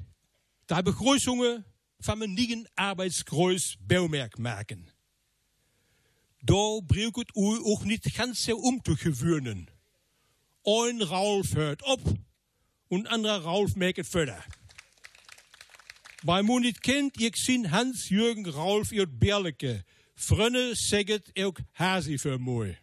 die 0.71 0.83
Begrüßungen 0.83 1.65
von 2.01 2.19
mijn 2.19 2.35
nieuwen 2.35 2.67
Arbeitskreuz 2.75 3.77
Bouwmerk 3.81 4.39
maken. 4.39 4.91
Da 6.43 6.81
braucht 6.81 7.37
u 7.37 7.63
auch 7.65 7.85
nicht 7.85 8.15
ganz 8.15 8.43
sehr 8.43 8.59
um 8.59 8.83
zu 8.85 8.97
gewöhnen. 8.97 9.71
Ein 10.65 11.03
Raulf 11.03 11.55
hört 11.55 11.83
op 11.83 12.01
und 12.89 13.07
anderer 13.07 13.43
Raulf 13.43 13.77
merkt 13.77 14.07
förder. 14.07 14.43
Bei 16.25 16.43
mo 16.43 16.59
niet 16.59 16.79
kent, 16.79 17.21
ik 17.21 17.37
zien 17.37 17.67
Hans-Jürgen 17.67 18.51
Raulf 18.51 18.93
ihr 18.93 19.19
Berleke. 19.19 19.85
Frönne 20.15 20.75
säget 20.75 21.31
ook 21.35 21.59
Hasi 21.73 22.19
für 22.19 22.39
mooi. 22.39 22.79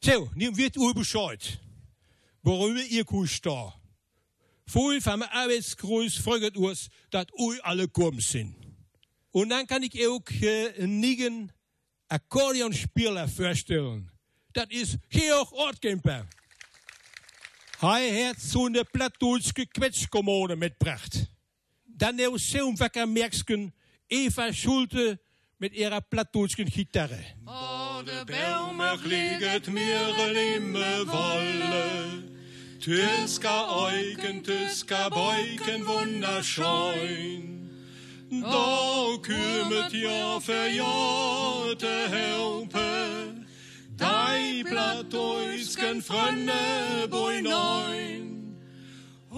So, 0.00 0.30
nu 0.34 0.54
wird 0.54 0.76
u 0.76 0.92
Bescheid. 0.92 1.58
Worüber 2.42 2.84
ihr 2.90 3.04
kuscht 3.04 3.44
da. 3.44 3.74
Voll 4.66 5.00
vom 5.00 5.22
Arbeitskreuz 5.22 6.16
fragt 6.16 6.56
uns, 6.56 6.88
dass 7.10 7.26
u 7.38 7.54
alle 7.62 7.88
kommen 7.88 8.20
sind. 8.20 8.54
Und 9.30 9.48
dann 9.48 9.66
kann 9.66 9.82
ich 9.82 10.06
auch 10.06 10.30
äh, 10.42 10.82
einen 10.82 11.52
Akkordeonspieler 12.08 13.28
vorstellen. 13.28 14.10
Das 14.52 14.66
ist 14.68 14.98
Georg 15.08 15.52
Ortkemper. 15.52 16.26
Hij 17.80 18.24
hat 18.24 18.40
so 18.40 18.66
eine 18.66 18.84
plattdeutsche 18.84 19.66
Quetschkommode 19.66 20.56
mitgebracht. 20.56 21.28
Dann 21.98 22.16
der 22.16 22.30
Seumwecker 22.38 23.06
Merksken 23.06 23.72
Eva 24.08 24.52
Schulte 24.52 25.18
mit 25.58 25.74
ihrer 25.74 26.00
plattdeutschen 26.00 26.66
Gitarre. 26.66 27.18
Oh, 27.44 28.00
de 28.02 28.24
Baumerk 28.24 29.04
liegt 29.04 29.66
mir 29.66 30.14
immer 30.56 31.06
Wolle. 31.08 32.22
Tüska 32.80 33.68
Eugen, 33.76 34.44
Tüska 34.44 35.08
Beuken, 35.08 35.84
wunderschön. 35.84 37.68
Da 38.30 39.16
kümmert 39.20 39.92
ja 39.92 40.38
für 40.38 40.68
Jahr 40.68 41.74
de 41.74 42.08
Helpe. 42.08 43.44
Dei 43.96 44.62
platt 44.64 45.12
oisken 45.12 46.00
frönne 46.00 47.08
boi 47.10 47.42
neun. 47.42 48.37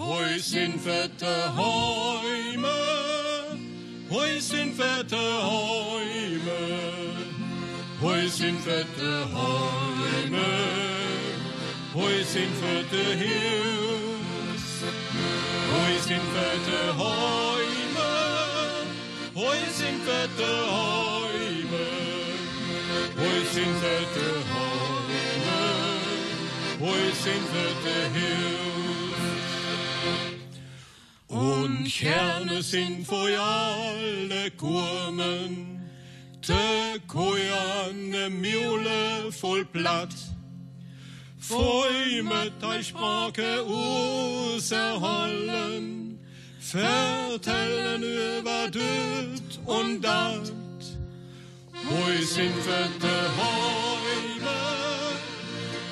Hoi 0.01 0.39
sin 0.39 0.79
fette 0.79 1.33
Heime, 1.55 2.79
hoi 4.09 4.39
sin 4.41 4.73
fette 4.73 5.13
Heime, 5.13 6.61
hoi 8.01 8.27
sin 8.27 8.57
fette 8.57 9.11
Heime, 9.35 10.49
hoi 11.93 12.23
sin 12.23 12.49
fette 12.61 13.03
Hills, 13.21 14.65
hoi 15.71 15.93
sin 16.07 16.25
fette 16.33 16.79
Heime, 17.01 18.11
hoi 19.35 19.59
sin 19.77 19.99
fette 20.07 20.51
Heime, 20.73 21.85
hoi 23.21 23.45
sin 23.53 23.73
fette 23.83 24.27
Heime, 24.49 25.61
hoi 26.79 27.11
sin 27.23 27.43
fette 27.53 27.95
Hills. 28.17 28.50
Und 31.31 31.85
Kerne 31.85 32.61
sind 32.61 33.07
vor 33.07 33.29
alle 33.29 34.51
Kurmen, 34.51 35.79
te 36.41 36.99
kojane 37.07 38.29
Mule 38.29 39.31
voll 39.31 39.63
platt. 39.63 40.13
Foi 41.39 42.21
mit 42.21 42.61
ei 42.63 42.83
Sprache 42.83 43.61
auserhallen, 43.61 46.19
vertellen 46.59 48.03
über 48.03 48.69
düt 48.69 49.59
und 49.65 50.01
dat. 50.01 50.51
Hoi 51.89 52.23
sind 52.23 52.55
fette 52.67 53.15
Heime, 53.39 54.59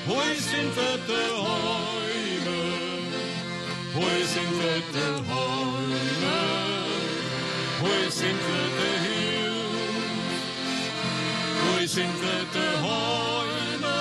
hoi 0.06 0.34
sind 0.34 0.72
fette 0.74 1.22
Heime, 1.46 2.29
hoi 3.94 4.24
sind 4.32 4.52
fette 4.60 5.06
Heime, 5.28 6.38
hoi 7.80 8.10
sind 8.10 8.40
fette 8.48 8.90
Hills, 9.04 10.42
hoi 11.62 11.86
sind 11.86 12.14
fette 12.22 12.66
Heime, 12.84 13.98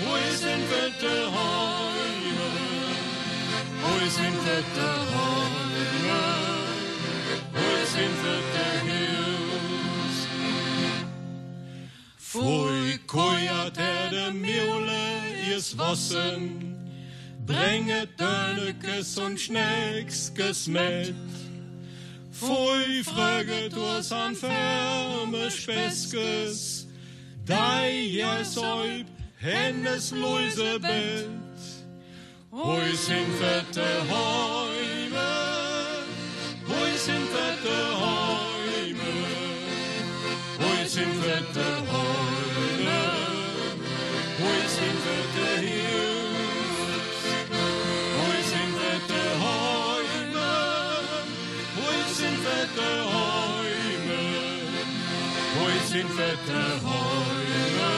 hoi 0.00 0.30
sind 0.40 0.64
fette 0.70 1.14
Heime, 1.36 2.50
hoi 3.82 4.08
sind 4.16 4.38
fette 4.44 4.88
Heime, 5.14 6.22
hoi 7.54 7.84
sind 7.94 8.14
fette 8.22 8.66
Hills. 8.86 10.16
Foi 12.18 12.98
kojat 13.06 13.76
er 13.78 14.10
de 14.10 14.32
mjole 14.32 15.06
is 15.56 15.74
wassen, 15.74 16.76
brenget 17.46 18.17
dönekes 18.58 19.18
und 19.18 19.40
schnäckskes 19.40 20.68
med. 20.68 21.14
Foi 22.30 23.02
fröget 23.04 23.76
oss 23.76 24.12
an 24.12 24.34
färme 24.34 25.50
speskes, 25.50 26.86
dei 27.46 27.90
jes 27.90 28.56
oib 28.56 29.06
hennes 29.40 30.12
loise 30.12 30.78
bett. 30.78 31.60
Hoi 32.52 32.96
sin 32.96 33.26
fette 33.40 33.88
heime, 34.10 35.32
hoi 36.68 36.98
sin 36.98 37.26
fette 37.34 37.74
heime, 37.74 37.97
hoi 55.98 56.04
sin 56.04 56.16
fette 56.16 56.60
heime, 56.84 57.94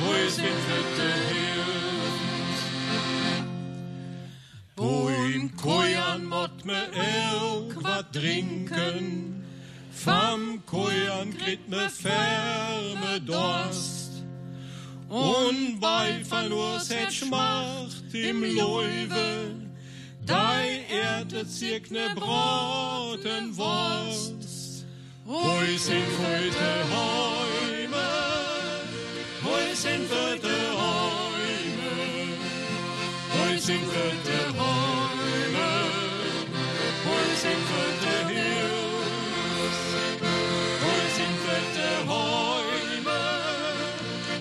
hoi 0.00 0.28
sin 0.30 0.56
fette 0.66 1.08
hills. 1.28 2.60
Boim 4.76 5.50
kojan 5.56 6.24
mått 6.24 6.64
me 6.64 6.80
elk 6.94 7.82
wat 7.82 8.12
drinken, 8.12 9.28
Vam 10.04 10.62
kojan 10.66 11.30
glitt 11.32 11.68
me 11.68 11.88
ferme 11.88 13.20
dorst, 13.20 14.24
Und 15.08 15.80
bei 15.80 16.24
oss 16.50 16.88
het 16.88 17.12
schmacht 17.12 18.14
im 18.14 18.42
Leuwe, 18.42 19.54
Dei 20.24 20.86
erde 20.88 21.44
zirkne 21.44 22.14
braten 22.14 23.56
Wurst. 23.56 24.41
Hoi 25.24 25.76
sind 25.78 26.02
heute 26.18 26.68
Heime, 26.90 28.08
hoi 29.44 29.72
sind 29.72 30.10
heute 30.10 30.48
Heime, 30.80 31.92
hoi 33.30 33.56
sind 33.56 33.86
heute 33.86 34.36
Heime, 34.58 35.68
hoi 37.06 37.28
sind 37.36 37.64
heute 37.70 38.12
Hills, 38.32 39.78
hoi 40.82 41.04
sind 41.16 41.38
heute 41.46 41.86
Heime, 42.10 43.20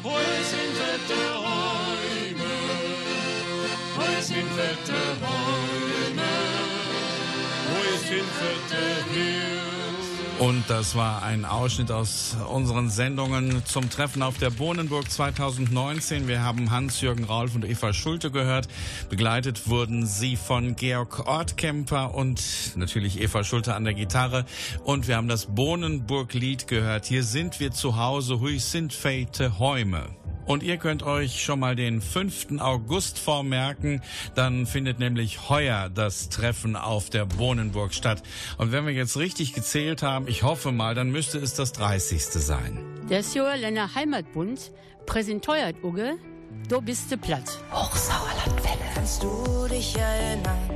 hoi 0.04 0.30
sind 0.50 0.76
heute 0.82 1.20
Heime, 1.46 2.54
hoi 3.98 4.22
sind 4.22 4.52
heute 4.58 5.00
Heime, 5.22 6.32
hoi 7.70 7.92
sind 8.08 8.32
heute 8.42 8.82
Hills. 9.14 9.51
Und 10.42 10.72
das 10.72 10.96
war 10.96 11.22
ein 11.22 11.46
Ausschnitt 11.46 11.92
aus 11.92 12.36
unseren 12.52 12.90
Sendungen 12.90 13.64
zum 13.64 13.92
Treffen 13.92 14.24
auf 14.24 14.40
der 14.40 14.50
Bohnenburg 14.50 15.08
2019. 15.08 16.28
Wir 16.28 16.42
haben 16.42 16.72
Hans-Jürgen 16.72 17.26
Raulf 17.26 17.54
und 17.54 17.64
Eva 17.64 17.94
Schulte 17.94 18.32
gehört. 18.32 18.68
Begleitet 19.08 19.70
wurden 19.70 20.08
sie 20.08 20.38
von 20.38 20.76
Georg 20.76 21.28
Ortkemper 21.28 22.16
und 22.16 22.42
natürlich 22.76 23.22
Eva 23.22 23.44
Schulte 23.44 23.76
an 23.76 23.84
der 23.84 23.94
Gitarre. 23.94 24.46
Und 24.84 25.08
wir 25.08 25.18
haben 25.18 25.28
das 25.28 25.46
Bohnenburg-Lied 25.46 26.68
gehört. 26.68 27.06
Hier 27.06 27.24
sind 27.24 27.60
wir 27.60 27.70
zu 27.70 27.98
Hause, 27.98 28.40
hui 28.40 28.58
sind 28.58 28.94
fete 28.94 29.60
Häume. 29.60 30.21
Und 30.46 30.64
ihr 30.64 30.78
könnt 30.78 31.04
euch 31.04 31.42
schon 31.44 31.60
mal 31.60 31.76
den 31.76 32.02
5. 32.02 32.60
August 32.60 33.20
vormerken. 33.20 34.02
Dann 34.36 34.66
findet 34.66 35.00
nämlich 35.00 35.50
heuer 35.50 35.90
das 35.90 36.30
Treffen 36.30 36.76
auf 36.76 37.10
der 37.10 37.26
Bohnenburg 37.26 37.94
statt. 37.94 38.24
Und 38.58 38.72
wenn 38.72 38.86
wir 38.86 38.94
jetzt 38.94 39.18
richtig 39.18 39.54
gezählt 39.54 40.04
haben, 40.04 40.28
ich 40.28 40.44
hoffe 40.44 40.72
mal, 40.72 40.96
dann 40.96 41.12
müsste 41.12 41.38
es 41.38 41.54
das 41.54 41.72
30. 41.74 42.24
sein. 42.24 42.80
Der 43.10 43.24
Länder 43.58 43.94
Heimatbund 43.96 44.72
präsentiert 45.06 45.84
Uge, 45.84 46.18
du 46.70 46.82
bist 46.82 47.12
du 47.12 47.18
platt. 47.18 47.60
Hochsauerlandwelle. 47.72 48.78
Kannst 48.96 49.24
du 49.24 49.68
dich 49.70 49.96
erinnern, 49.98 50.70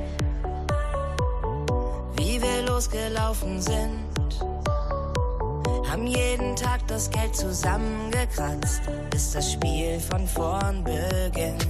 wie 2.16 2.40
wir 2.40 2.66
losgelaufen 2.66 3.60
sind? 3.60 4.15
Haben 5.90 6.06
jeden 6.06 6.56
Tag 6.56 6.86
das 6.88 7.10
Geld 7.10 7.34
zusammengekratzt, 7.34 8.82
bis 9.10 9.32
das 9.32 9.52
Spiel 9.52 10.00
von 10.00 10.26
vorn 10.26 10.82
beginnt. 10.84 11.66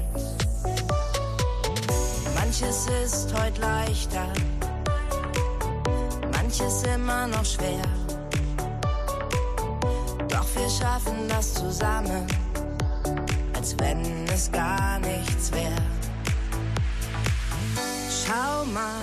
Manches 2.34 2.86
ist 3.04 3.34
heute 3.34 3.60
leichter, 3.60 4.26
manches 6.32 6.82
immer 6.84 7.26
noch 7.26 7.44
schwer. 7.44 7.82
Doch 10.28 10.46
wir 10.56 10.70
schaffen 10.70 11.28
das 11.28 11.54
zusammen, 11.54 12.26
als 13.54 13.76
wenn 13.78 14.28
es 14.28 14.50
gar 14.50 14.98
nichts 15.00 15.52
wäre. 15.52 15.82
Schau 18.08 18.64
mal, 18.66 19.02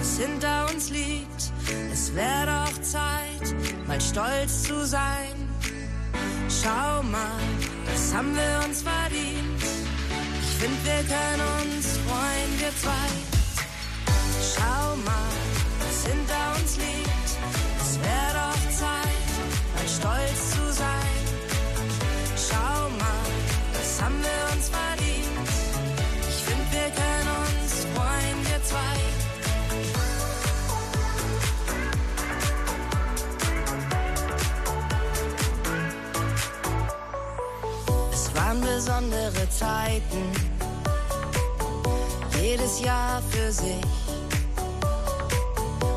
was 0.00 0.18
hinter 0.18 0.66
uns 0.72 0.90
liegt. 0.90 1.52
Es 1.92 2.14
wäre 2.14 2.46
doch 2.46 2.82
Zeit, 2.82 3.54
mal 3.86 4.00
stolz 4.00 4.62
zu 4.62 4.86
sein. 4.86 5.36
Schau 6.48 7.02
mal, 7.02 7.42
das 7.86 8.14
haben 8.14 8.34
wir 8.34 8.66
uns 8.66 8.82
verdient. 8.82 9.62
Ich 10.42 10.52
find, 10.60 10.78
wir 10.84 11.02
können 11.14 11.42
uns 11.60 11.86
freuen, 12.06 12.52
wir 12.58 12.72
zwei. 12.84 13.10
Schau 14.52 14.96
mal, 15.08 15.32
was 15.80 16.06
hinter 16.10 16.44
uns 16.58 16.76
liegt. 16.76 17.30
Es 17.82 17.98
wäre 18.06 18.32
doch 18.40 18.62
Zeit, 18.82 19.30
mal 19.74 19.88
stolz 19.98 20.50
zu 20.56 20.72
sein. 20.72 21.20
Schau 22.48 22.88
mal, 23.02 23.26
das 23.74 24.02
haben 24.02 24.20
wir 24.22 24.39
besondere 38.90 39.48
Zeiten, 39.50 40.32
jedes 42.42 42.80
Jahr 42.80 43.22
für 43.30 43.52
sich. 43.52 43.84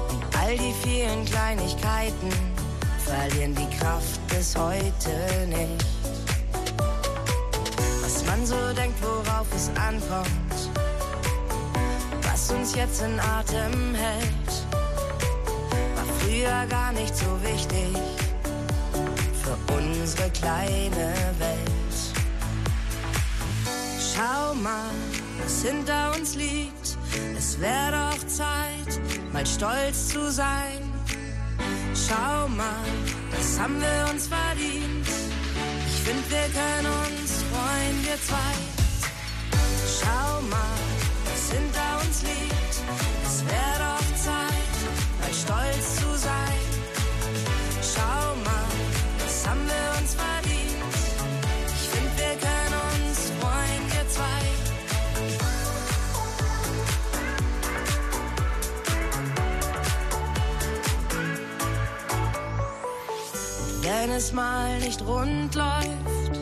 Und 0.09 0.23
all 0.39 0.55
die 0.55 0.73
vielen 0.83 1.25
Kleinigkeiten 1.25 2.29
verlieren 3.03 3.55
die 3.55 3.77
Kraft 3.77 4.19
bis 4.27 4.55
heute 4.55 5.47
nicht. 5.47 5.85
Was 8.03 8.23
man 8.25 8.45
so 8.45 8.73
denkt, 8.77 9.01
worauf 9.01 9.47
es 9.55 9.69
ankommt, 9.69 10.69
was 12.21 12.51
uns 12.51 12.75
jetzt 12.75 13.01
in 13.01 13.19
Atem 13.19 13.95
hält, 13.95 14.51
war 15.95 16.05
früher 16.19 16.65
gar 16.69 16.91
nicht 16.91 17.15
so 17.15 17.25
wichtig 17.41 17.97
für 19.41 19.73
unsere 19.73 20.29
kleine 20.29 21.13
Welt. 21.39 21.62
Schau 24.15 24.53
mal, 24.53 24.91
was 25.41 25.63
hinter 25.63 26.13
uns 26.15 26.35
liegt. 26.35 26.97
Es 27.35 27.59
wäre 27.59 27.91
doch 27.91 28.27
Zeit, 28.27 28.99
mal 29.31 29.45
stolz 29.45 30.09
zu 30.09 30.31
sein. 30.31 30.81
Schau 31.95 32.47
mal, 32.49 32.85
das 33.31 33.59
haben 33.59 33.81
wir 33.81 34.11
uns 34.11 34.27
verdient. 34.27 35.07
Ich 35.87 36.01
finde, 36.03 36.29
wir 36.29 36.47
können 36.53 36.87
uns 37.05 37.43
freuen, 37.51 38.05
wir 38.05 38.21
zwei. 38.21 38.55
Schau 39.97 40.41
mal, 40.41 40.77
was 41.25 41.51
hinter 41.51 42.05
uns 42.05 42.21
liegt. 42.21 42.73
Es 43.25 43.43
wäre 43.45 43.79
doch 43.79 44.07
Zeit, 44.21 44.75
mal 45.21 45.33
stolz 45.33 45.95
zu 45.95 46.17
sein. 46.19 46.61
Schau 47.81 48.35
mal, 48.45 48.69
das 49.17 49.47
haben 49.47 49.65
wir 49.65 50.01
uns 50.01 50.13
verdient. 50.13 50.32
Wenn 64.05 64.11
es 64.11 64.33
mal 64.33 64.79
nicht 64.79 65.01
rund 65.01 65.55
läuft 65.55 66.37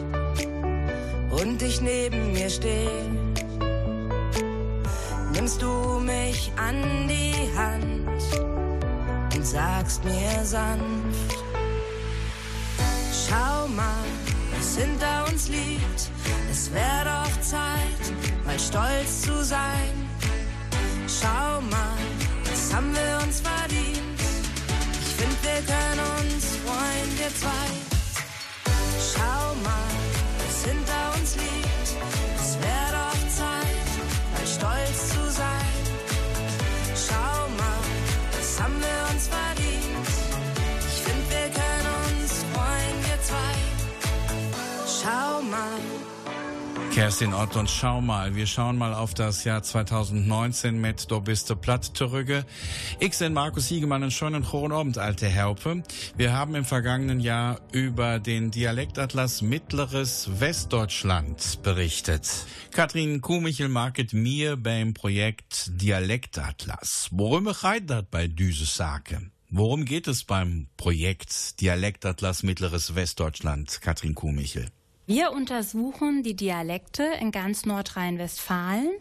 und 1.29 1.61
ich 1.61 1.79
neben 1.79 2.33
mir 2.33 2.49
stehe, 2.49 3.05
nimmst 5.31 5.61
du 5.61 5.99
mich 5.99 6.51
an 6.55 7.07
die 7.07 7.35
Hand 7.55 8.09
und 9.35 9.45
sagst 9.45 10.03
mir 10.03 10.43
sanft, 10.43 11.35
schau 13.13 13.67
mal, 13.67 14.09
was 14.57 14.77
hinter 14.77 15.31
uns 15.31 15.47
liegt. 15.47 16.09
Es 16.49 16.73
wäre 16.73 17.05
doch 17.05 17.41
Zeit, 17.41 18.03
mal 18.43 18.57
stolz 18.57 19.21
zu 19.21 19.45
sein. 19.45 20.09
Schau 21.07 21.61
mal, 21.69 22.01
das 22.43 22.73
haben 22.73 22.91
wir 22.91 23.23
uns 23.23 23.39
verdient. 23.39 24.19
Ich 24.99 25.13
finde, 25.13 25.37
wir 25.43 25.61
können 25.61 26.25
uns 26.25 26.50
freuen, 26.71 27.11
wir 27.19 27.31
zwei. 27.41 27.67
Schau 29.11 29.55
mal, 29.67 29.91
was 30.39 30.57
hinter 30.69 31.03
uns 31.17 31.35
liegt. 31.35 31.89
Es 32.41 32.51
wäre 32.65 32.91
doch 32.97 33.21
Zeit, 33.39 33.89
mal 34.33 34.47
stolz 34.57 34.99
zu 35.13 35.23
sein. 35.41 35.75
Schau 37.05 37.37
mal, 37.61 37.83
das 38.35 38.49
haben 38.61 38.79
wir 38.87 38.99
uns 39.11 39.27
verdient. 39.27 40.07
Ich 40.89 40.99
finde, 41.05 41.25
wir 41.35 41.49
können 41.59 41.87
uns 42.07 42.31
freuen, 42.53 42.97
wir 43.07 43.19
zwei. 43.29 43.55
Schau 44.97 45.41
mal. 45.41 46.00
Kerstin 47.01 47.33
Ott 47.33 47.55
und 47.55 47.67
schau 47.67 47.99
mal, 47.99 48.35
wir 48.35 48.45
schauen 48.45 48.77
mal 48.77 48.93
auf 48.93 49.15
das 49.15 49.43
Jahr 49.43 49.63
2019 49.63 50.79
mit 50.79 51.09
Do 51.09 51.19
biste 51.19 51.55
platt 51.55 51.83
zurück. 51.83 52.45
Ich 52.99 53.17
bin 53.17 53.33
Markus 53.33 53.65
Hiegemann 53.65 54.03
und 54.03 54.13
schönen 54.13 54.43
guten 54.43 54.71
Abend, 54.71 54.99
alte 54.99 55.25
Herpe. 55.25 55.81
Wir 56.15 56.33
haben 56.33 56.53
im 56.53 56.63
vergangenen 56.63 57.19
Jahr 57.19 57.59
über 57.71 58.19
den 58.19 58.51
Dialektatlas 58.51 59.41
Mittleres 59.41 60.29
Westdeutschland 60.39 61.63
berichtet. 61.63 62.29
Katrin 62.69 63.19
Kumichel 63.21 63.67
market 63.67 64.13
mir 64.13 64.55
beim 64.55 64.93
Projekt 64.93 65.71
Dialektatlas. 65.81 67.07
Worum 67.09 67.45
geht 67.45 67.89
das 67.89 68.03
bei 68.11 68.27
düse 68.27 68.65
Sake? 68.65 69.31
Worum 69.49 69.85
geht 69.85 70.07
es 70.07 70.23
beim 70.23 70.67
Projekt 70.77 71.61
Dialektatlas 71.61 72.43
Mittleres 72.43 72.93
Westdeutschland, 72.93 73.81
Katrin 73.81 74.13
Kumichel? 74.13 74.67
Wir 75.07 75.31
untersuchen 75.31 76.21
die 76.21 76.35
Dialekte 76.35 77.03
in 77.19 77.31
ganz 77.31 77.65
Nordrhein-Westfalen 77.65 78.91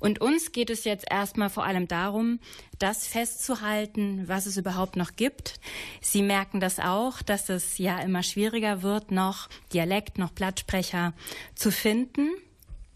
und 0.00 0.20
uns 0.20 0.52
geht 0.52 0.70
es 0.70 0.84
jetzt 0.84 1.04
erstmal 1.10 1.50
vor 1.50 1.64
allem 1.64 1.86
darum, 1.86 2.40
das 2.78 3.06
festzuhalten, 3.06 4.26
was 4.26 4.46
es 4.46 4.56
überhaupt 4.56 4.96
noch 4.96 5.16
gibt. 5.16 5.60
Sie 6.00 6.22
merken 6.22 6.60
das 6.60 6.80
auch, 6.80 7.20
dass 7.20 7.50
es 7.50 7.78
ja 7.78 7.98
immer 8.00 8.22
schwieriger 8.22 8.82
wird, 8.82 9.10
noch 9.10 9.48
Dialekt, 9.72 10.18
noch 10.18 10.32
Blattsprecher 10.32 11.12
zu 11.54 11.70
finden. 11.70 12.30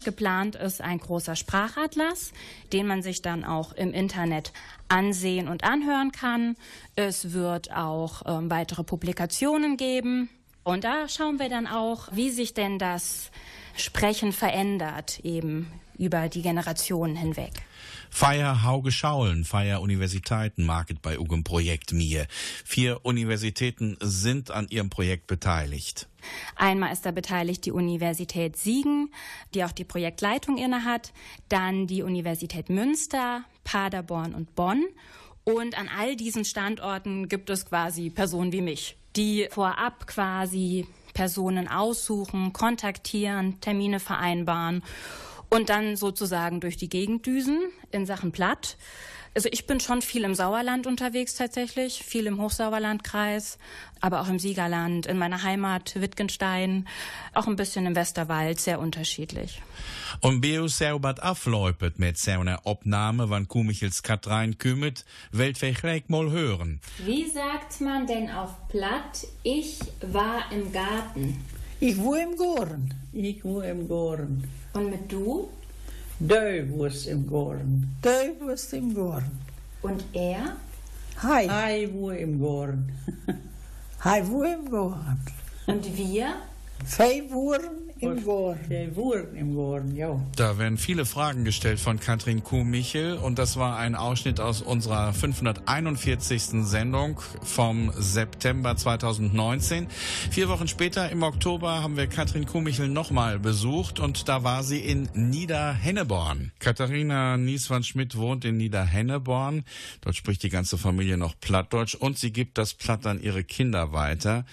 Geplant 0.03 0.55
ist 0.55 0.81
ein 0.81 0.99
großer 0.99 1.35
Sprachatlas, 1.35 2.31
den 2.73 2.87
man 2.87 3.03
sich 3.03 3.21
dann 3.21 3.43
auch 3.43 3.73
im 3.73 3.93
Internet 3.93 4.53
ansehen 4.87 5.47
und 5.49 5.63
anhören 5.63 6.11
kann. 6.11 6.55
Es 6.95 7.31
wird 7.33 7.71
auch 7.71 8.23
ähm, 8.25 8.49
weitere 8.49 8.83
Publikationen 8.83 9.77
geben. 9.77 10.29
Und 10.63 10.83
da 10.83 11.07
schauen 11.07 11.39
wir 11.39 11.49
dann 11.49 11.67
auch, 11.67 12.09
wie 12.11 12.29
sich 12.29 12.53
denn 12.53 12.79
das 12.79 13.31
Sprechen 13.75 14.33
verändert, 14.33 15.19
eben 15.23 15.71
über 15.97 16.29
die 16.29 16.41
Generationen 16.41 17.15
hinweg. 17.15 17.51
Feier 18.09 18.63
Hauge 18.63 18.91
Schaulen, 18.91 19.45
Feier 19.45 19.81
Universitäten 19.81 20.65
Market 20.65 21.01
bei 21.01 21.19
Ugem 21.19 21.43
Projekt 21.43 21.93
Mir. 21.93 22.25
Vier 22.65 23.05
Universitäten 23.05 23.97
sind 24.01 24.49
an 24.49 24.67
ihrem 24.69 24.89
Projekt 24.89 25.27
beteiligt. 25.27 26.07
Einmal 26.55 26.91
ist 26.91 27.05
da 27.05 27.11
beteiligt 27.11 27.65
die 27.65 27.71
Universität 27.71 28.57
Siegen, 28.57 29.13
die 29.53 29.63
auch 29.63 29.71
die 29.71 29.85
Projektleitung 29.85 30.57
innehat, 30.57 31.13
dann 31.49 31.85
die 31.87 32.01
Universität 32.01 32.69
Münster, 32.69 33.43
Paderborn 33.63 34.33
und 34.33 34.55
Bonn. 34.55 34.83
Und 35.43 35.77
an 35.77 35.89
all 35.89 36.15
diesen 36.15 36.45
Standorten 36.45 37.27
gibt 37.27 37.49
es 37.49 37.65
quasi 37.65 38.09
Personen 38.09 38.51
wie 38.51 38.61
mich, 38.61 38.97
die 39.15 39.47
vorab 39.49 40.07
quasi 40.07 40.87
Personen 41.13 41.67
aussuchen, 41.67 42.53
kontaktieren, 42.53 43.59
Termine 43.61 43.99
vereinbaren 43.99 44.83
und 45.49 45.69
dann 45.69 45.95
sozusagen 45.95 46.59
durch 46.59 46.77
die 46.77 46.89
Gegend 46.89 47.25
düsen 47.25 47.59
in 47.91 48.05
Sachen 48.05 48.31
Platt. 48.31 48.77
Also 49.35 49.49
ich 49.51 49.67
bin 49.67 49.79
schon 49.79 50.01
viel 50.01 50.23
im 50.23 50.35
Sauerland 50.35 50.87
unterwegs 50.87 51.35
tatsächlich, 51.35 52.03
viel 52.03 52.25
im 52.25 52.41
Hochsauerlandkreis, 52.41 53.57
aber 54.01 54.21
auch 54.21 54.27
im 54.27 54.39
Siegerland, 54.39 55.05
in 55.05 55.17
meiner 55.17 55.43
Heimat 55.43 55.99
Wittgenstein, 56.01 56.87
auch 57.33 57.47
ein 57.47 57.55
bisschen 57.55 57.85
im 57.85 57.95
Westerwald, 57.95 58.59
sehr 58.59 58.79
unterschiedlich. 58.79 59.61
Und 60.21 60.41
Beo 60.41 60.67
Seubert 60.67 61.21
afläupet 61.21 61.99
mit 61.99 62.17
seiner 62.17 62.65
Obnahme, 62.65 63.29
wann 63.29 63.47
Kumichels 63.47 64.03
Katrein 64.03 64.57
kümmet, 64.57 65.05
weltweg 65.31 65.81
gleich 65.81 66.09
mal 66.09 66.31
hören. 66.31 66.81
Wie 67.05 67.29
sagt 67.29 67.81
man 67.81 68.07
denn 68.07 68.29
auf 68.29 68.67
Platt, 68.69 69.27
ich 69.43 69.79
war 70.01 70.51
im 70.51 70.71
Garten? 70.71 71.45
Ich 71.79 71.97
war 71.97 72.19
im 72.19 72.35
Garten. 72.35 72.89
Ich 73.13 73.45
war 73.45 73.63
im 73.63 73.87
Garten. 73.87 74.49
Und 74.73 74.89
mit 74.89 75.11
du? 75.11 75.49
Du 76.21 76.35
warst 76.77 77.07
im 77.07 77.25
Garten. 77.29 77.95
Du 78.01 78.45
warst 78.45 78.73
im 78.73 78.93
Garten. 78.93 79.39
Und 79.81 80.03
er? 80.11 80.57
Hi. 81.23 81.47
Hi 81.47 81.89
war 81.93 82.17
im. 82.17 82.41
Hi 84.01 84.21
war 84.29 84.53
im 84.53 84.69
Garten. 84.69 85.17
Und 85.67 85.97
wir? 85.97 86.33
Zwei 86.85 87.23
waren 87.29 87.88
im. 87.99 88.23
Zwei 88.23 88.95
waren 88.95 89.35
im 89.35 89.55
Garten, 89.55 89.95
ja. 89.95 90.19
Da 90.35 90.57
werden 90.57 90.77
viele 90.77 91.05
Fragen 91.05 91.43
gestellt 91.43 91.79
von 91.79 91.99
Katrin 91.99 92.43
Kuh-Michel 92.43 93.17
und 93.17 93.39
das 93.39 93.57
war 93.57 93.77
ein 93.77 93.95
Ausschnitt 93.95 94.39
aus 94.39 94.61
unserer 94.61 95.13
541. 95.13 96.65
Sendung 96.65 97.19
vom 97.43 97.91
September 97.97 98.75
2019. 98.75 99.87
Vier 100.31 100.49
Wochen 100.49 100.67
später 100.67 101.09
im 101.09 101.23
Oktober 101.23 101.81
haben 101.81 101.97
wir 101.97 102.07
Katrin 102.07 102.45
Kuh-Michel 102.45 102.87
nochmal 102.87 103.39
besucht 103.39 103.99
und 103.99 104.27
da 104.29 104.43
war 104.43 104.63
sie 104.63 104.79
in 104.79 105.09
Niederhenneborn. 105.13 106.51
Katharina 106.59 107.37
Nieswand-Schmidt 107.37 108.17
wohnt 108.17 108.45
in 108.45 108.57
Niederhenneborn. 108.57 109.63
Dort 110.01 110.15
spricht 110.15 110.43
die 110.43 110.49
ganze 110.49 110.77
Familie 110.77 111.17
noch 111.17 111.39
Plattdeutsch 111.39 111.95
und 111.95 112.17
sie 112.17 112.31
gibt 112.31 112.57
das 112.57 112.73
Platt 112.73 113.05
an 113.05 113.21
ihre 113.21 113.43
Kinder 113.43 113.93
weiter. 113.93 114.45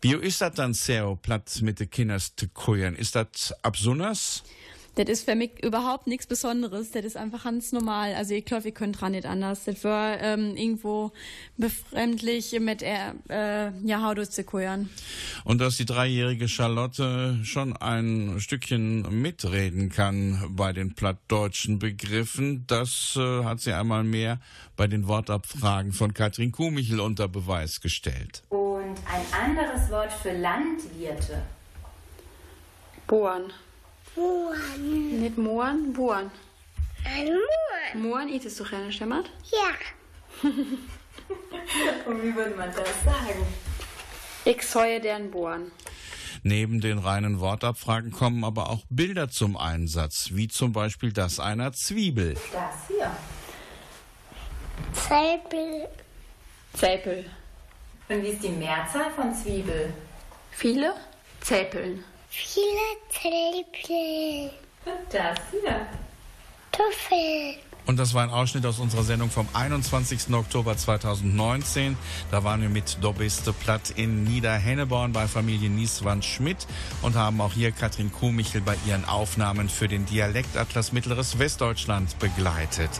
Bio 0.00 0.18
ist 0.18 0.40
das 0.40 0.54
dann 0.54 0.74
sehr 0.74 1.16
platt 1.20 1.60
mit 1.62 1.80
den 1.80 1.90
Kindern 1.90 2.20
zu 2.20 2.48
kuren? 2.48 2.94
Ist 2.94 3.16
das 3.16 3.52
absonders? 3.62 4.44
Das 4.98 5.08
ist 5.08 5.24
für 5.24 5.36
mich 5.36 5.62
überhaupt 5.62 6.08
nichts 6.08 6.26
Besonderes. 6.26 6.90
Das 6.90 7.04
ist 7.04 7.16
einfach 7.16 7.44
ganz 7.44 7.70
normal. 7.70 8.14
Also 8.14 8.34
ich 8.34 8.44
glaube, 8.44 8.64
wir 8.64 8.72
können 8.72 8.92
dran 8.92 9.12
nicht 9.12 9.26
anders. 9.26 9.62
Das 9.64 9.84
war 9.84 10.20
ähm, 10.20 10.56
irgendwo 10.56 11.12
befremdlich 11.56 12.58
mit 12.58 12.82
äh, 12.82 13.12
äh, 13.28 13.70
ja, 13.84 14.02
Haudo 14.02 14.24
zu 14.26 14.42
kuren. 14.42 14.90
Und 15.44 15.60
dass 15.60 15.76
die 15.76 15.84
dreijährige 15.84 16.48
Charlotte 16.48 17.38
schon 17.44 17.76
ein 17.76 18.40
Stückchen 18.40 19.02
mitreden 19.22 19.88
kann 19.88 20.44
bei 20.50 20.72
den 20.72 20.94
plattdeutschen 20.94 21.78
Begriffen, 21.78 22.64
das 22.66 23.14
äh, 23.16 23.44
hat 23.44 23.60
sie 23.60 23.72
einmal 23.72 24.02
mehr 24.02 24.40
bei 24.76 24.88
den 24.88 25.06
Wortabfragen 25.06 25.92
von 25.92 26.12
Katrin 26.12 26.50
Kumichel 26.50 26.98
unter 26.98 27.28
Beweis 27.28 27.80
gestellt. 27.80 28.42
Und 28.88 28.96
ein 29.06 29.50
anderes 29.50 29.90
Wort 29.90 30.10
für 30.10 30.32
Landwirte. 30.32 31.42
Bohren. 33.06 33.52
Mohren. 34.16 35.20
Nicht 35.20 35.36
Mohren, 35.36 35.92
Bohren. 35.92 36.30
Ein 37.04 37.26
Mohren. 37.26 38.02
Mohren, 38.02 38.28
itest 38.30 38.58
du 38.58 38.64
gerne, 38.64 38.90
Stemmert? 38.90 39.30
Ja. 39.50 40.48
Und 42.06 42.22
wie 42.22 42.34
würde 42.34 42.54
man 42.54 42.70
das 42.70 42.88
sagen? 43.04 43.46
Ich 44.46 44.62
säue 44.62 45.02
deren 45.02 45.30
Bohren. 45.30 45.70
Neben 46.42 46.80
den 46.80 46.96
reinen 46.96 47.40
Wortabfragen 47.40 48.10
kommen 48.10 48.42
aber 48.42 48.70
auch 48.70 48.84
Bilder 48.88 49.28
zum 49.28 49.58
Einsatz, 49.58 50.30
wie 50.32 50.48
zum 50.48 50.72
Beispiel 50.72 51.12
das 51.12 51.40
einer 51.40 51.74
Zwiebel. 51.74 52.34
Das 52.54 52.88
hier. 52.88 53.10
Zäpel. 54.94 55.88
Zäpel. 56.72 57.26
Und 58.08 58.22
wie 58.22 58.28
ist 58.28 58.42
die 58.42 58.48
Mehrzahl 58.48 59.10
von 59.14 59.34
Zwiebel? 59.34 59.92
Viele? 60.50 60.94
Zäpeln. 61.40 62.04
Viele 62.30 62.96
Zäpel. 63.10 64.50
Das 65.10 65.38
hier. 65.50 65.86
Tuffel. 66.72 67.58
Und 67.88 67.98
das 67.98 68.12
war 68.12 68.22
ein 68.22 68.28
Ausschnitt 68.28 68.66
aus 68.66 68.80
unserer 68.80 69.02
Sendung 69.02 69.30
vom 69.30 69.48
21. 69.54 70.34
Oktober 70.34 70.76
2019. 70.76 71.96
Da 72.30 72.44
waren 72.44 72.60
wir 72.60 72.68
mit 72.68 72.98
Dobeste 73.00 73.54
Platt 73.54 73.94
in 73.96 74.24
Niederhenneborn 74.24 75.14
bei 75.14 75.26
Familie 75.26 75.70
Nieswand 75.70 76.22
Schmidt 76.22 76.66
und 77.00 77.14
haben 77.14 77.40
auch 77.40 77.54
hier 77.54 77.72
Katrin 77.72 78.12
Kuhmichel 78.12 78.60
bei 78.60 78.76
ihren 78.86 79.06
Aufnahmen 79.06 79.70
für 79.70 79.88
den 79.88 80.04
Dialektatlas 80.04 80.92
Mittleres 80.92 81.38
Westdeutschland 81.38 82.18
begleitet. 82.18 82.90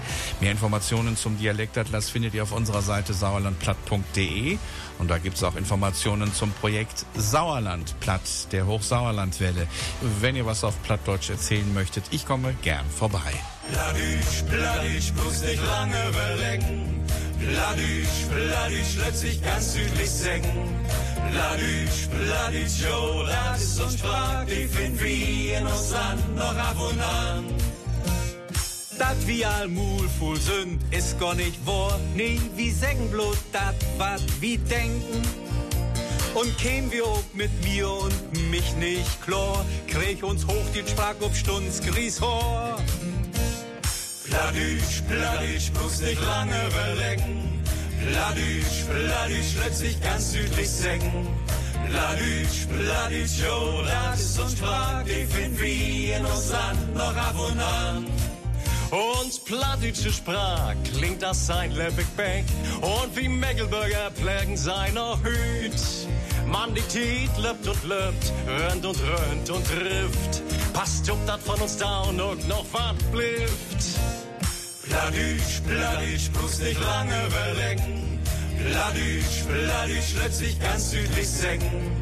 Mehr 0.40 0.52
Informationen 0.52 1.18
zum 1.18 1.36
Dialektatlas 1.36 2.08
findet 2.08 2.32
ihr 2.32 2.42
auf 2.42 2.52
unserer 2.52 2.80
Seite 2.80 3.12
sauerlandplatt.de 3.12 4.56
und 4.98 5.08
da 5.08 5.18
gibt 5.18 5.36
es 5.36 5.44
auch 5.44 5.56
Informationen 5.56 6.32
zum 6.32 6.52
Projekt 6.52 7.04
Sauerland 7.16 7.98
Platt, 8.00 8.52
der 8.52 8.66
Hochsauerlandwelle. 8.66 9.66
Wenn 10.20 10.36
ihr 10.36 10.46
was 10.46 10.64
auf 10.64 10.80
Plattdeutsch 10.82 11.30
erzählen 11.30 11.72
möchtet, 11.74 12.04
ich 12.10 12.26
komme 12.26 12.54
gern 12.62 12.86
vorbei. 12.90 13.32
Bladüsch, 13.70 14.42
Bladüsch, 14.48 15.12
muss 15.24 15.42
nicht 15.42 15.62
lange 15.64 15.96
überlegen. 16.08 17.04
Bladüsch, 17.38 18.26
Bladüsch, 18.30 18.96
letztlich 19.04 19.42
ganz 19.42 19.74
südlich 19.74 20.10
senken. 20.10 20.86
Bladüsch, 21.30 22.08
Bladüsch, 22.08 22.80
jo, 22.80 23.24
das 23.26 23.62
ist 23.62 23.80
uns 23.80 23.98
Sprach, 23.98 24.44
die 24.46 24.66
finden 24.66 25.00
wir 25.00 25.58
in 25.58 25.66
uns 25.66 25.90
Land 25.92 26.36
noch 26.36 26.56
ab 26.56 26.76
und 26.80 27.00
an. 27.00 27.44
Dat 28.98 29.26
wir 29.26 29.48
allmul 29.48 30.08
voll 30.18 30.40
sind, 30.40 30.80
ist 30.90 31.18
gar 31.20 31.34
nicht 31.34 31.64
wahr. 31.64 32.00
Nee, 32.14 32.40
wie 32.56 32.72
sägen 32.72 33.08
bloß 33.10 33.36
dat, 33.52 33.76
wat 33.96 34.22
wie 34.40 34.58
denken. 34.58 35.22
Und 36.34 36.56
käm 36.58 36.90
wir 36.90 37.06
ob 37.06 37.24
mit 37.34 37.50
mir 37.64 37.88
und 37.88 38.50
mich 38.50 38.74
nicht 38.76 39.22
klar, 39.24 39.64
krieg 39.86 40.22
uns 40.22 40.46
hoch 40.46 40.68
die 40.74 40.88
Sprach 40.88 41.14
ob 41.20 41.34
Stunds 41.34 41.80
Grieshor. 41.80 42.76
Bladüsch, 44.28 45.02
Bladüsch, 45.08 45.72
muss 45.80 46.00
nicht 46.00 46.20
lange 46.20 46.56
überlegen. 46.66 47.62
Bladüsch, 48.04 48.84
Bladüsch, 48.88 49.54
letztlich 49.64 50.00
ganz 50.02 50.32
südlich 50.32 50.68
senken. 50.68 51.28
Bladüsch, 51.88 52.66
Bladüsch, 52.66 53.38
jo, 53.42 53.82
das 53.82 54.20
ist 54.20 54.38
uns 54.40 54.52
Sprach, 54.52 55.04
die 55.04 55.24
finden 55.24 55.58
wir 55.58 56.16
in 56.18 56.26
uns 56.26 56.50
Land 56.50 56.94
noch 56.94 57.16
ab 57.16 57.34
und 57.38 57.60
an. 57.60 58.17
Und 58.90 59.44
plattdeutsche 59.44 60.10
Sprach 60.10 60.74
klingt 60.94 61.22
das 61.22 61.46
sein 61.46 61.72
Leppigbeck 61.72 62.44
und 62.80 63.14
wie 63.14 63.28
Mecklenburger 63.28 64.10
pflegen 64.12 64.56
seiner 64.56 65.18
Hüt. 65.22 65.74
Man 66.46 66.74
die 66.74 66.80
Tiet 66.82 67.36
löppt 67.36 67.68
und 67.68 67.84
löppt, 67.84 68.32
rönt 68.46 68.86
und 68.86 68.98
rönt 69.02 69.50
und 69.50 69.66
trifft. 69.66 70.42
Passt 70.72 71.10
ob 71.10 71.18
dat 71.26 71.40
von 71.40 71.60
uns 71.60 71.76
down 71.76 72.18
und 72.18 72.48
noch 72.48 72.64
wat 72.72 72.96
blifft. 73.12 73.98
Bladüsch, 74.88 75.60
Bladüsch, 75.66 76.30
muss 76.40 76.58
nicht 76.60 76.80
lange 76.80 77.14
überlegen. 77.26 78.20
Bladüsch, 78.56 79.44
Bladüsch, 79.46 80.14
letztlich 80.22 80.58
ganz 80.60 80.90
südlich 80.92 81.28
senken. 81.28 81.92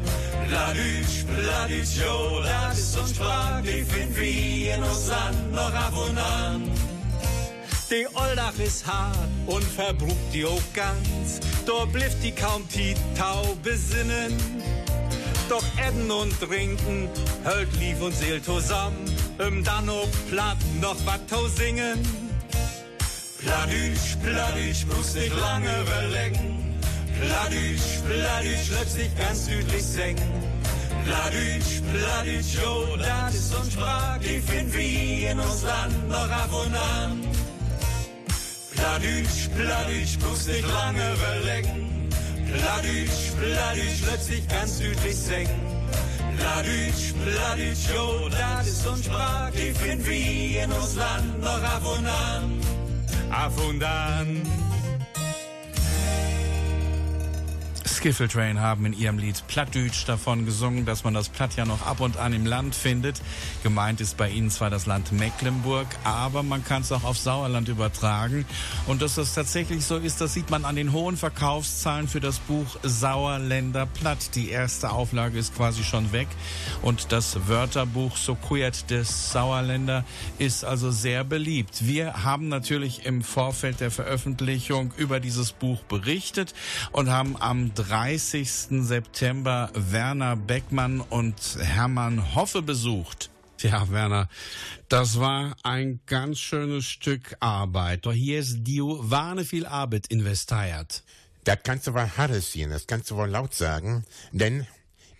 Bladüsch, 0.47 1.25
Bladüsch, 1.25 1.97
jo, 1.97 2.41
das 2.43 2.79
ist 2.79 2.97
uns 2.97 3.15
Sprach, 3.15 3.61
die 3.61 3.83
finden 3.83 4.15
wir 4.15 4.75
in 4.75 4.83
uns 4.83 5.07
Land 5.07 5.51
noch 5.53 5.73
ab 5.73 5.93
und 6.07 6.17
an. 6.17 6.71
Die 7.89 8.05
Oldach 8.13 8.57
ist 8.59 8.85
hart 8.85 9.15
und 9.45 9.63
verbrucht 9.63 10.33
die 10.33 10.45
auch 10.45 10.61
ganz. 10.73 11.39
Da 11.65 11.85
blifft 11.85 12.21
die 12.21 12.31
kaum 12.31 12.67
die 12.75 12.95
Taube 13.17 13.77
sinnen. 13.77 14.35
Doch 15.49 15.63
Essen 15.77 16.11
und 16.11 16.37
Trinken 16.41 17.09
hält 17.45 17.73
lief 17.79 18.01
und 18.01 18.13
Seel 18.13 18.41
zusammen. 18.41 19.05
Im 19.39 19.63
dann 19.63 19.89
ob 19.89 20.09
platt 20.29 20.57
noch 20.81 20.97
wat 21.05 21.21
singen. 21.55 21.99
Bladüsch, 23.41 24.17
Bladüsch, 24.21 24.85
muss 24.87 25.13
nicht 25.13 25.33
lange 25.39 25.69
überlegen. 25.81 26.66
Bladüsch, 27.19 28.01
Bladüsch, 28.05 28.69
letztlich 28.79 29.15
ganz 29.17 29.45
südlich 29.45 29.83
senken. 29.83 30.31
Bladüsch, 31.05 31.81
Bladüsch, 31.91 32.53
jo, 32.61 32.95
das 32.97 33.35
ist 33.35 33.55
uns 33.55 33.73
Sprach, 33.73 34.17
die 34.19 34.39
finden 34.39 34.73
wir 34.73 35.31
in 35.31 35.39
uns 35.39 35.63
Land 35.63 36.09
noch 36.09 36.29
ab 36.29 36.49
und 36.51 36.75
an. 36.75 37.21
Bladüsch, 38.75 39.49
Bladüsch, 39.55 40.17
muss 40.19 40.47
nicht 40.47 40.67
lange 40.67 41.01
überlegen. 41.13 42.09
Bladüsch, 42.51 43.31
Bladüsch, 43.39 44.01
letztlich 44.11 44.47
ganz 44.47 44.77
südlich 44.77 45.15
senken. 45.15 45.61
Bladüsch, 46.37 47.13
Bladüsch, 47.25 47.89
jo, 47.93 48.29
das 48.29 48.67
ist 48.67 48.87
uns 48.87 49.05
Sprach, 49.05 49.49
die 49.51 49.71
finden 49.71 50.05
wir 50.05 50.63
in 50.63 50.71
uns 50.71 50.95
Land 50.95 51.41
noch 51.41 51.63
ab 51.63 51.81
und 51.83 52.05
an. 52.05 52.61
Ab 53.31 53.53
und 53.67 53.83
an. 53.83 54.41
Skiffle 57.97 58.27
Train 58.27 58.61
haben 58.61 58.85
in 58.85 58.93
ihrem 58.93 59.17
Lied 59.17 59.43
Plattdütsch 59.47 60.05
davon 60.05 60.45
gesungen, 60.45 60.85
dass 60.85 61.03
man 61.03 61.15
das 61.15 61.29
Platt 61.29 61.55
ja 61.55 61.65
noch 61.65 61.83
ab 61.87 61.99
und 61.99 62.17
an 62.17 62.31
im 62.31 62.45
Land 62.45 62.75
findet. 62.75 63.19
Gemeint 63.63 64.01
ist 64.01 64.17
bei 64.17 64.29
ihnen 64.29 64.51
zwar 64.51 64.69
das 64.69 64.85
Land 64.85 65.11
Mecklenburg, 65.11 65.87
aber 66.03 66.43
man 66.43 66.63
kann 66.63 66.83
es 66.83 66.91
auch 66.91 67.03
auf 67.03 67.17
Sauerland 67.17 67.69
übertragen. 67.69 68.45
Und 68.85 69.01
dass 69.01 69.15
das 69.15 69.33
tatsächlich 69.33 69.83
so 69.83 69.97
ist, 69.97 70.21
das 70.21 70.35
sieht 70.35 70.51
man 70.51 70.63
an 70.63 70.75
den 70.75 70.91
hohen 70.91 71.17
Verkaufszahlen 71.17 72.07
für 72.07 72.19
das 72.19 72.37
Buch 72.37 72.77
Sauerländer 72.83 73.87
Platt. 73.87 74.35
Die 74.35 74.51
erste 74.51 74.91
Auflage 74.91 75.39
ist 75.39 75.55
quasi 75.55 75.83
schon 75.83 76.11
weg 76.11 76.27
und 76.83 77.11
das 77.11 77.47
Wörterbuch 77.47 78.15
So 78.15 78.35
queert 78.35 78.91
des 78.91 79.31
Sauerländer 79.31 80.05
ist 80.37 80.63
also 80.63 80.91
sehr 80.91 81.23
beliebt. 81.23 81.87
Wir 81.87 82.23
haben 82.23 82.47
natürlich 82.47 83.07
im 83.07 83.23
Vorfeld 83.23 83.79
der 83.79 83.89
Veröffentlichung 83.89 84.93
über 84.97 85.19
dieses 85.19 85.51
Buch 85.51 85.81
berichtet 85.81 86.53
und 86.91 87.09
haben 87.09 87.35
am 87.41 87.73
30. 87.87 88.83
September 88.83 89.71
Werner 89.73 90.35
Beckmann 90.35 90.99
und 90.99 91.35
Hermann 91.57 92.35
Hoffe 92.35 92.61
besucht. 92.61 93.29
Tja, 93.57 93.89
Werner, 93.89 94.27
das 94.89 95.21
war 95.21 95.55
ein 95.63 96.01
ganz 96.05 96.37
schönes 96.37 96.85
Stück 96.85 97.37
Arbeit. 97.39 98.05
Doch 98.05 98.11
hier 98.11 98.39
ist 98.39 98.65
Dio 98.65 99.09
warne 99.09 99.45
viel 99.45 99.65
Arbeit 99.65 100.07
investiert. 100.07 101.01
Das 101.45 101.59
kannst 101.63 101.87
du 101.87 101.93
wohl 101.93 102.09
Harris 102.17 102.51
sehen, 102.51 102.71
das 102.71 102.87
kannst 102.87 103.09
du 103.09 103.15
wohl 103.15 103.29
laut 103.29 103.53
sagen, 103.53 104.03
denn 104.33 104.67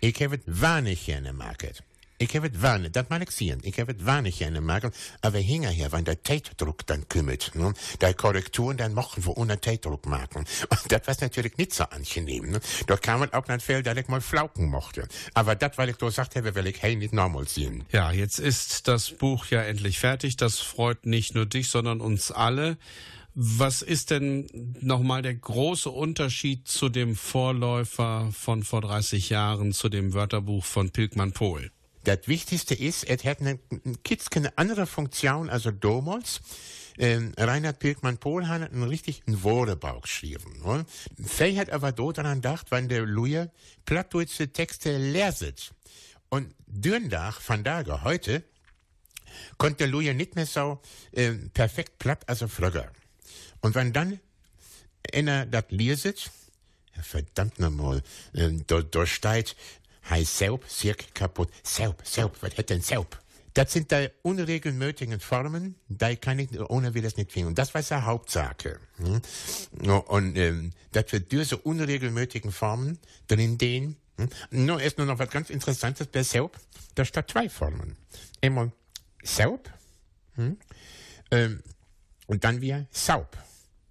ich 0.00 0.22
habe 0.22 0.36
es 0.36 0.42
wahnsinnig 0.46 1.06
gerne 1.06 1.32
market. 1.32 1.82
Ich 2.20 2.34
habe 2.34 2.48
es 2.48 2.60
wahnsinnig, 2.60 2.92
das 2.92 3.08
mal 3.10 3.22
ich 3.22 3.30
sehen, 3.30 3.60
ich 3.62 3.78
habe 3.78 3.92
es 3.92 4.04
wahnsinnig 4.04 4.38
gerne 4.38 4.60
market, 4.60 4.92
aber 5.22 5.38
hinterher, 5.38 5.92
wenn 5.92 6.04
der 6.04 6.22
Zeitdruck 6.24 6.84
dann 6.86 7.08
kümmert, 7.08 7.54
ne, 7.54 7.72
der 8.00 8.12
Korrekturen 8.14 8.76
dann 8.76 8.92
machen 8.92 9.24
wir 9.24 9.36
ohne 9.36 9.60
Zeitdruck 9.60 10.04
machen. 10.06 10.44
Und 10.68 10.92
das 10.92 11.06
war 11.06 11.16
natürlich 11.20 11.56
nicht 11.58 11.72
so 11.72 11.84
angenehm, 11.84 12.50
ne. 12.50 12.60
Da 12.88 12.96
kam 12.96 13.22
es 13.22 13.32
auch 13.32 13.46
nicht 13.46 13.62
viel, 13.62 13.84
dass 13.84 13.96
ich 13.96 14.08
mal 14.08 14.20
flauken 14.20 14.68
mochte. 14.68 15.06
Aber 15.34 15.54
das, 15.54 15.78
weil 15.78 15.90
ich 15.90 15.96
da 15.96 16.06
gesagt 16.06 16.34
habe, 16.34 16.56
will 16.56 16.66
ich 16.66 16.82
hey 16.82 16.96
nicht 16.96 17.12
normal 17.12 17.46
sehen. 17.46 17.84
Ja, 17.92 18.10
jetzt 18.10 18.40
ist 18.40 18.88
das 18.88 19.10
Buch 19.10 19.46
ja 19.46 19.62
endlich 19.62 20.00
fertig. 20.00 20.36
Das 20.36 20.58
freut 20.58 21.06
nicht 21.06 21.36
nur 21.36 21.46
dich, 21.46 21.68
sondern 21.68 22.00
uns 22.00 22.32
alle. 22.32 22.78
Was 23.34 23.82
ist 23.82 24.10
denn 24.10 24.48
nochmal 24.80 25.22
der 25.22 25.34
große 25.34 25.88
Unterschied 25.88 26.66
zu 26.66 26.88
dem 26.88 27.14
Vorläufer 27.14 28.30
von 28.32 28.64
vor 28.64 28.80
30 28.80 29.28
Jahren, 29.28 29.72
zu 29.72 29.88
dem 29.88 30.14
Wörterbuch 30.14 30.64
von 30.64 30.90
Pilkmann 30.90 31.30
Pohl? 31.30 31.70
Das 32.08 32.26
Wichtigste 32.26 32.74
ist, 32.74 33.04
es 33.04 33.24
hat 33.24 33.40
eine, 33.40 33.58
Kids 34.02 34.30
keine 34.30 34.56
andere 34.56 34.86
Funktion 34.86 35.50
als 35.50 35.68
damals. 35.80 36.40
Ähm, 36.96 37.32
Reinhard 37.36 37.78
Pilkmann-Pohl 37.78 38.48
hat 38.48 38.72
einen 38.72 38.82
richtigen 38.82 39.42
Wortebau 39.44 40.00
geschrieben. 40.00 40.60
Ne? 40.64 40.86
Fey 41.24 41.54
hat 41.54 41.70
aber 41.70 41.92
dort 41.92 42.18
daran 42.18 42.38
gedacht, 42.38 42.70
wenn 42.70 42.88
der 42.88 43.02
Louis 43.02 43.46
plattdeutsche 43.84 44.52
Texte 44.52 44.96
leset. 44.96 45.72
Und 46.30 46.54
Dürndach, 46.66 47.40
von 47.40 47.62
daher 47.62 48.02
heute, 48.02 48.42
konnte 49.58 49.86
Louis 49.86 50.14
nicht 50.14 50.34
mehr 50.34 50.46
so 50.46 50.80
äh, 51.12 51.32
perfekt 51.32 51.98
platt, 51.98 52.24
also 52.26 52.48
flügger. 52.48 52.90
Und 53.60 53.74
wenn 53.74 53.92
dann 53.92 54.18
einer 55.12 55.46
das 55.46 55.64
leset, 55.68 56.30
verdammt 57.02 57.58
nochmal, 57.58 58.02
äh, 58.32 58.50
da, 58.66 58.82
da 58.82 59.06
steht, 59.06 59.56
hei 60.10 60.24
Selb, 60.24 60.64
Sirk 60.68 61.14
kaputt, 61.14 61.50
Selb, 61.62 62.06
Selb, 62.06 62.36
was 62.40 62.56
hätt 62.56 62.70
denn 62.70 62.80
Selb? 62.80 63.18
Das 63.54 63.72
sind 63.72 63.90
die 63.90 64.08
unregelmäßigen 64.22 65.18
Formen, 65.20 65.74
da 65.88 66.14
kann 66.14 66.38
ich 66.38 66.48
ohne 66.70 66.94
will 66.94 67.02
das 67.02 67.16
nicht 67.16 67.32
finden. 67.32 67.48
Und 67.48 67.58
das 67.58 67.74
war 67.74 67.82
die 67.82 67.94
Hauptsache. 67.94 68.78
Hm? 68.98 69.20
Und 70.06 70.36
ähm, 70.36 70.72
dass 70.92 71.10
wir 71.10 71.20
diese 71.20 71.56
unregelmäßigen 71.56 72.52
Formen 72.52 72.98
drin 73.26 73.58
den, 73.58 73.96
hm? 74.16 74.28
nur 74.50 74.80
ist 74.80 74.98
nur 74.98 75.06
noch 75.06 75.18
was 75.18 75.30
ganz 75.30 75.50
Interessantes 75.50 76.06
bei 76.06 76.22
Selb, 76.22 76.56
da 76.94 77.04
steht 77.04 77.30
zwei 77.30 77.48
Formen. 77.48 77.96
Einmal 78.40 78.70
Selb 79.24 79.70
hm? 80.34 80.56
ähm, 81.30 81.62
und 82.26 82.44
dann 82.44 82.60
wieder 82.60 82.86
Saub. 82.92 83.36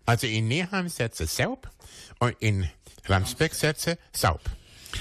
Also 0.05 0.27
in 0.27 0.47
Neheim 0.47 0.87
setze 0.87 1.27
Selb 1.27 1.69
und 2.19 2.35
in 2.39 2.69
Ramsbeck 3.05 3.53
setze 3.53 3.97
Saub. 4.13 4.41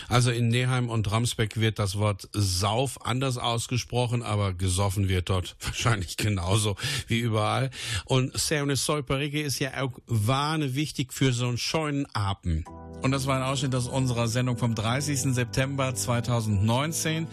Also 0.08 0.30
in 0.30 0.48
Neheim 0.48 0.88
und 0.88 1.10
Ramsbeck 1.10 1.58
wird 1.58 1.78
das 1.78 1.98
Wort 1.98 2.28
Sauf 2.32 3.04
anders 3.04 3.38
ausgesprochen, 3.38 4.22
aber 4.22 4.52
gesoffen 4.52 5.08
wird 5.08 5.30
dort 5.30 5.56
wahrscheinlich 5.60 6.16
genauso 6.16 6.76
wie 7.08 7.18
überall. 7.18 7.70
Und 8.04 8.36
Seune 8.38 8.76
Solperige 8.76 9.42
ist 9.42 9.58
ja 9.58 9.82
auch 9.82 9.92
wahne 10.06 10.74
wichtig 10.74 11.12
für 11.12 11.32
so 11.32 11.48
einen 11.48 11.58
scheuen 11.58 12.06
Apen. 12.14 12.64
Und 13.02 13.12
das 13.12 13.26
war 13.26 13.36
ein 13.36 13.42
Ausschnitt 13.42 13.74
aus 13.74 13.88
unserer 13.88 14.26
Sendung 14.26 14.56
vom 14.56 14.74
30. 14.74 15.34
September 15.34 15.94
2019. 15.94 17.26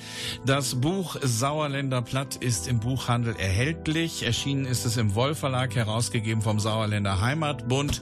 Das 0.46 0.76
Buch 0.76 1.16
Sauerländer 1.22 2.02
Platt 2.02 2.36
ist 2.36 2.68
im 2.68 2.80
Buchhandel 2.80 3.36
erhältlich. 3.38 4.24
Erschienen 4.24 4.66
ist 4.66 4.86
es 4.86 4.98
im 4.98 5.16
Woll 5.16 5.36
Verlag, 5.36 5.76
herausgegeben 5.76 6.42
vom 6.42 6.60
Sauerländer 6.60 7.22
Heimatbund. 7.22 8.02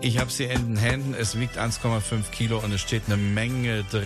Ich 0.00 0.18
habe 0.18 0.30
sie 0.30 0.44
in 0.44 0.68
den 0.68 0.76
Händen. 0.76 1.14
Es 1.14 1.38
wiegt 1.38 1.58
1,5 1.58 2.30
Kilo 2.30 2.58
und 2.58 2.72
es 2.72 2.80
steht 2.80 3.02
eine 3.06 3.16
Menge 3.16 3.84
drin. 3.90 3.99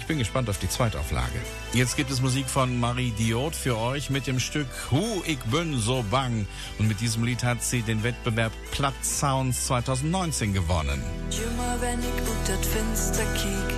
Ich 0.00 0.06
bin 0.06 0.18
gespannt 0.18 0.50
auf 0.50 0.58
die 0.58 0.68
Zweitauflage. 0.68 1.40
Jetzt 1.72 1.96
gibt 1.96 2.10
es 2.10 2.20
Musik 2.20 2.46
von 2.46 2.78
Marie 2.78 3.10
Diot 3.12 3.56
für 3.56 3.78
euch 3.78 4.10
mit 4.10 4.26
dem 4.26 4.38
Stück 4.38 4.66
Hu, 4.90 5.22
ich 5.26 5.38
bin 5.44 5.78
so 5.78 6.04
bang. 6.10 6.46
Und 6.78 6.88
mit 6.88 7.00
diesem 7.00 7.24
Lied 7.24 7.42
hat 7.42 7.62
sie 7.62 7.80
den 7.80 8.02
Wettbewerb 8.02 8.52
Platt 8.70 8.94
Sounds 9.02 9.66
2019 9.66 10.52
gewonnen. 10.52 11.02
Immer 11.30 11.80
wenn 11.80 12.00
ich 12.00 12.06
ut 12.06 12.48
dat 12.48 12.66
Finster 12.66 13.24
kiek, 13.34 13.68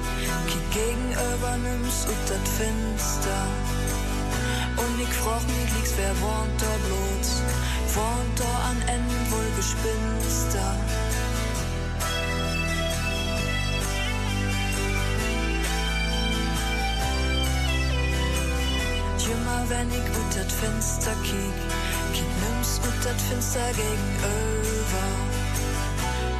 kiek 0.48 0.70
gegenüber 0.72 1.56
nimm's 1.58 2.06
ut 2.06 2.28
dat 2.28 2.48
Finster. 2.58 3.46
Und 4.76 5.00
ich 5.00 5.14
frag 5.14 5.42
mich, 5.46 5.74
liegt's 5.76 5.94
wer 5.96 6.20
wohnt 6.20 6.60
da 6.60 6.74
bloß, 6.86 7.42
wohnt 7.94 8.40
da 8.40 8.52
an 8.70 8.82
Enden 8.88 9.30
wohl 9.30 9.46
Gespinster. 9.56 10.76
Wenn 19.68 19.88
ich 19.90 20.08
ut 20.18 20.30
dat 20.36 20.52
Finster 20.60 21.16
kiek, 21.22 21.58
kiek 22.14 22.32
nimm's 22.42 22.78
ut 22.86 23.04
dat 23.04 23.20
Finster 23.28 23.70
gegenüber. 23.82 25.06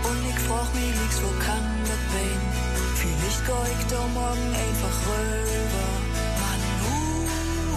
Und 0.09 0.21
ich 0.31 0.39
frag 0.47 0.69
mich, 0.75 0.93
liegt's 1.01 1.21
wo 1.23 1.31
kann 1.47 1.67
das 1.89 2.03
wehen? 2.15 2.45
Vielleicht 3.01 3.43
geh 3.47 3.67
ich 3.75 3.87
da 3.91 4.03
morgen 4.15 4.49
einfach 4.65 4.97
rüber. 5.09 5.89
Mann, 6.43 6.63
uh, 6.87 7.27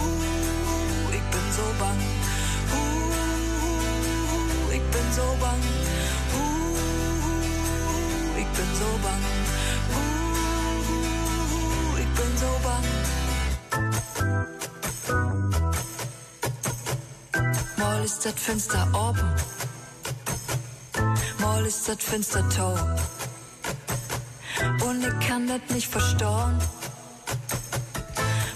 uh, 0.04 1.14
ich 1.18 1.26
bin 1.32 1.46
so 1.56 1.66
bang. 1.80 2.00
Uh, 2.76 2.84
uh, 4.36 4.74
ich 4.76 4.86
bin 4.94 5.06
so 5.18 5.26
bang. 5.42 5.62
Uh, 6.34 6.42
uh, 7.90 8.38
ich 8.40 8.50
bin 8.56 8.70
so 8.78 8.90
bang. 9.02 9.39
Ist 18.20 18.34
das 18.34 18.42
Fenster 18.42 18.86
offen. 18.92 19.34
Mal 21.38 21.64
ist 21.64 21.88
das 21.88 21.96
Fenster 22.00 22.46
taub. 22.50 22.78
Und 24.86 25.02
ich 25.02 25.26
kann 25.26 25.48
das 25.48 25.74
nicht 25.74 25.88
verstauen. 25.88 26.58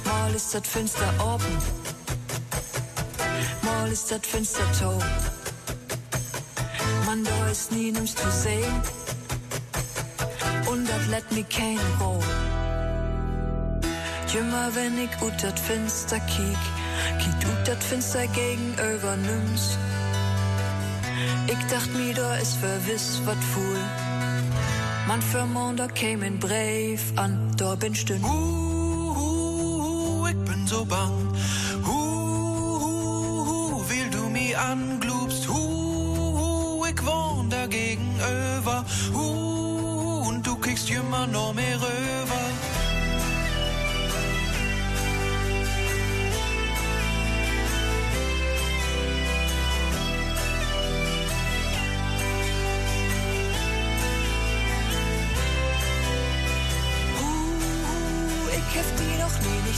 Mal 0.05 0.35
ist 0.35 0.55
das 0.55 0.69
Fenster 0.69 1.09
offen. 1.19 1.57
Mal 3.63 3.91
ist 3.91 4.11
das 4.11 4.21
Fenster 4.23 4.71
taub. 4.79 5.03
Man, 7.07 7.25
da 7.25 7.47
ist 7.51 7.73
nie 7.73 7.91
nimmst 7.91 8.19
zu 8.19 8.31
sehen. 8.31 8.83
Und 10.67 10.87
das 10.87 11.07
let 11.07 11.33
me 11.33 11.43
kein 11.45 11.81
Ruhe. 11.99 12.23
Immer 14.39 14.75
wenn 14.75 14.99
ich 14.99 15.23
ut 15.23 15.43
dat 15.43 15.59
Fenster 15.59 16.21
kiek, 16.21 16.84
kiek 17.25 17.49
ut 17.49 17.67
dat 17.67 17.85
Fenster 17.85 18.27
gegenüber 18.27 19.17
nimm's. 19.17 19.79
Ich 21.47 21.63
dacht 21.71 21.95
mir, 21.95 22.15
da 22.15 22.35
ist 22.37 22.57
verwiss 22.57 23.21
wat 23.25 23.43
fuhl. 23.53 23.83
Man 25.07 25.23
für 25.23 25.47
Montag 25.47 25.95
käme 25.95 26.27
ein 26.27 26.39
Brief 26.39 27.03
an, 27.17 27.53
da 27.57 27.75
bin 27.75 27.93
du. 27.93 28.15
Uh, 28.15 29.17
uh, 30.23 30.29
ich 30.29 30.41
bin 30.49 30.67
so 30.67 30.85
bang. 30.85 31.13
Uh, 31.87 31.91
uh, 33.79 33.89
will 33.89 34.11
du 34.11 34.29
mi 34.29 34.55
anglubst? 34.55 35.49
Uh, 35.49 36.81
uh, 36.83 36.87
ich 36.87 37.01
wohn 37.07 37.49
da 37.51 37.67
gegenüber. 37.67 38.85
Uh, 39.15 40.29
und 40.29 40.47
du 40.47 40.57
kriegst 40.57 40.91
immer 40.91 41.27
noch 41.27 41.55
mehr 41.55 41.77
rüber. 41.77 42.74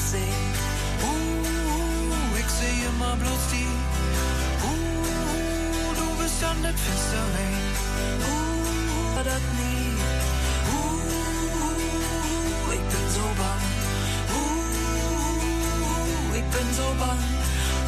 Noch 0.07 0.13
nie 0.13 0.17
nicht 0.17 0.17
sehen. 0.31 0.55
Uh, 1.03 2.39
ich 2.39 2.49
seh 2.49 2.87
immer 2.87 3.17
bloß 3.17 3.49
die. 3.53 3.67
Uh, 4.63 5.95
du 5.95 6.07
bist 6.23 6.45
an 6.45 6.63
das 6.63 6.81
Fenster 6.81 7.25
rein. 7.35 7.75
Uh, 8.21 9.25
das 9.25 9.43
nie. 9.59 9.97
Uh, 10.73 12.73
ich 12.73 12.81
bin 12.81 13.09
so 13.15 13.27
bang. 13.41 13.65
Uh, 14.35 16.37
ich 16.37 16.45
bin 16.45 16.75
so 16.75 16.95
bang. 16.99 17.23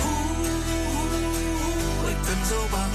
Uh, 0.05 2.09
ich 2.11 2.19
bin 2.27 2.41
so 2.49 2.61
bang. 2.71 2.88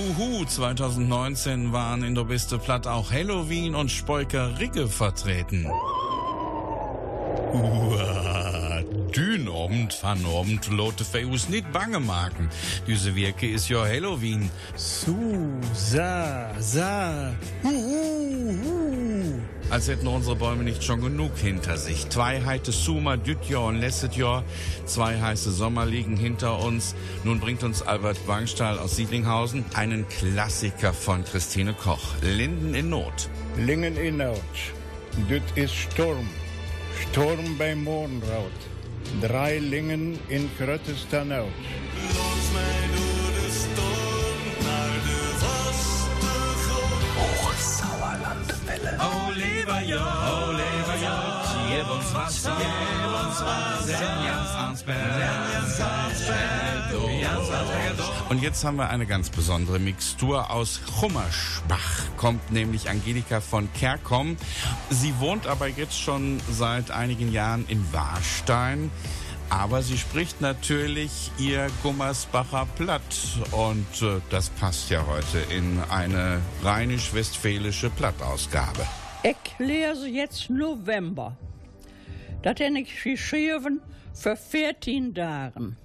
Hu 0.00 0.14
Hu 0.16 0.38
Hu 0.38 0.44
2019 0.46 1.72
waren 1.72 2.02
in 2.04 2.14
der 2.14 2.24
Biste 2.24 2.58
Platt 2.58 2.86
auch 2.86 3.12
Halloween 3.12 3.74
und 3.74 3.90
Spolker 3.90 4.58
Rigge 4.58 4.88
vertreten. 4.88 5.66
Uah, 7.52 8.09
Dünobend, 9.70 10.02
vanobend, 10.02 10.68
lote 10.70 11.04
Feus 11.04 11.48
nicht 11.48 11.70
bange 11.72 12.00
maken. 12.00 12.48
Diese 12.88 13.14
Wirke 13.14 13.46
ist 13.48 13.68
ja 13.68 13.84
Halloween. 13.84 14.50
Su, 14.74 15.14
sa, 15.72 16.50
sa, 16.58 17.32
hu, 17.62 17.68
hu, 17.68 18.64
hu. 18.64 19.40
Als 19.70 19.86
hätten 19.86 20.08
unsere 20.08 20.34
Bäume 20.34 20.64
nicht 20.64 20.82
schon 20.82 21.00
genug 21.00 21.38
hinter 21.38 21.76
sich. 21.76 22.08
Zwei 22.08 22.44
heite 22.44 22.72
Summer, 22.72 23.16
Dütjahr 23.16 23.66
und 23.66 23.76
Lessetjahr, 23.76 24.42
zwei 24.86 25.20
heiße 25.20 25.52
Sommer 25.52 25.86
liegen 25.86 26.16
hinter 26.16 26.58
uns. 26.58 26.96
Nun 27.22 27.38
bringt 27.38 27.62
uns 27.62 27.80
Albert 27.82 28.26
Bangstahl 28.26 28.76
aus 28.76 28.96
Siedlinghausen 28.96 29.64
einen 29.74 30.08
Klassiker 30.08 30.92
von 30.92 31.24
Christine 31.24 31.74
Koch. 31.74 32.16
Linden 32.22 32.74
in 32.74 32.88
Not. 32.88 33.30
Lingen 33.56 33.96
in 33.96 34.16
Not. 34.16 34.42
Dit 35.28 35.44
is 35.54 35.70
storm. 35.70 36.28
Storm 37.12 37.56
bij 37.56 37.76
Morgenrood. 37.76 38.69
Drei 39.20 39.60
Lingen 39.60 40.18
in 40.26 40.50
grootste 40.58 41.24
nood. 41.24 41.48
Los 42.14 42.52
mij 42.52 42.86
door 42.94 43.32
de 43.38 43.48
storm 43.62 44.42
naar 44.66 44.94
de 45.06 45.20
vaste 45.42 46.32
grond. 46.64 47.02
Hochsauerlandwelle. 47.40 48.92
Oh, 48.98 49.28
lever 49.36 49.86
ja, 49.86 50.06
oh, 50.30 50.48
lever 50.48 50.98
ja, 51.00 51.40
was 52.12 52.38
van 52.38 52.52
ons 53.14 53.40
was 53.40 53.88
en 53.88 54.22
Jans 54.22 54.80
Und 58.28 58.42
jetzt 58.42 58.64
haben 58.64 58.76
wir 58.76 58.88
eine 58.90 59.06
ganz 59.06 59.28
besondere 59.28 59.78
Mixtur 59.78 60.50
aus 60.50 60.80
Chummerschbach. 61.00 62.04
Kommt 62.16 62.52
nämlich 62.52 62.88
Angelika 62.88 63.40
von 63.40 63.68
Kerkom. 63.72 64.36
Sie 64.88 65.18
wohnt 65.18 65.48
aber 65.48 65.66
jetzt 65.66 65.98
schon 65.98 66.40
seit 66.48 66.92
einigen 66.92 67.32
Jahren 67.32 67.66
in 67.68 67.84
Warstein. 67.92 68.90
Aber 69.48 69.82
sie 69.82 69.98
spricht 69.98 70.40
natürlich 70.40 71.32
ihr 71.38 71.66
Gummersbacher 71.82 72.68
Platt. 72.76 73.02
Und 73.50 74.00
äh, 74.00 74.20
das 74.30 74.48
passt 74.50 74.90
ja 74.90 75.04
heute 75.06 75.38
in 75.52 75.80
eine 75.90 76.40
rheinisch-westfälische 76.62 77.90
Plattausgabe. 77.90 78.86
Ich 79.24 79.58
lese 79.58 80.08
jetzt 80.08 80.48
November. 80.50 81.36
Das 82.42 82.54
habe 82.60 82.78
ich 82.78 83.02
geschrieben 83.02 83.80
für 84.14 84.36
14 84.36 85.14
Tagen. 85.14 85.76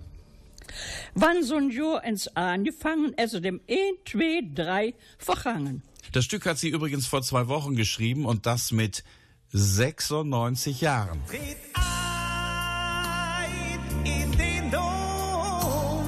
Wann 1.14 1.44
so 1.44 1.56
ein 1.56 1.70
Jahr 1.70 2.04
ins 2.04 2.28
angefangen, 2.36 3.14
also 3.18 3.40
dem 3.40 3.62
1, 3.70 3.80
2, 4.12 4.50
3 4.54 4.94
vergangen. 5.18 5.84
Das 6.12 6.26
Stück 6.26 6.46
hat 6.46 6.58
sie 6.58 6.70
übrigens 6.70 7.08
vor 7.08 7.22
zwei 7.22 7.48
Wochen 7.48 7.76
geschrieben 7.76 8.26
und 8.26 8.46
das 8.46 8.72
mit 8.72 9.04
96 9.52 10.82
Jahren. 10.82 11.20
Tritt 11.28 11.58
ein 11.74 11.86
in 14.06 14.32
den 14.32 14.72
Dom 14.72 16.04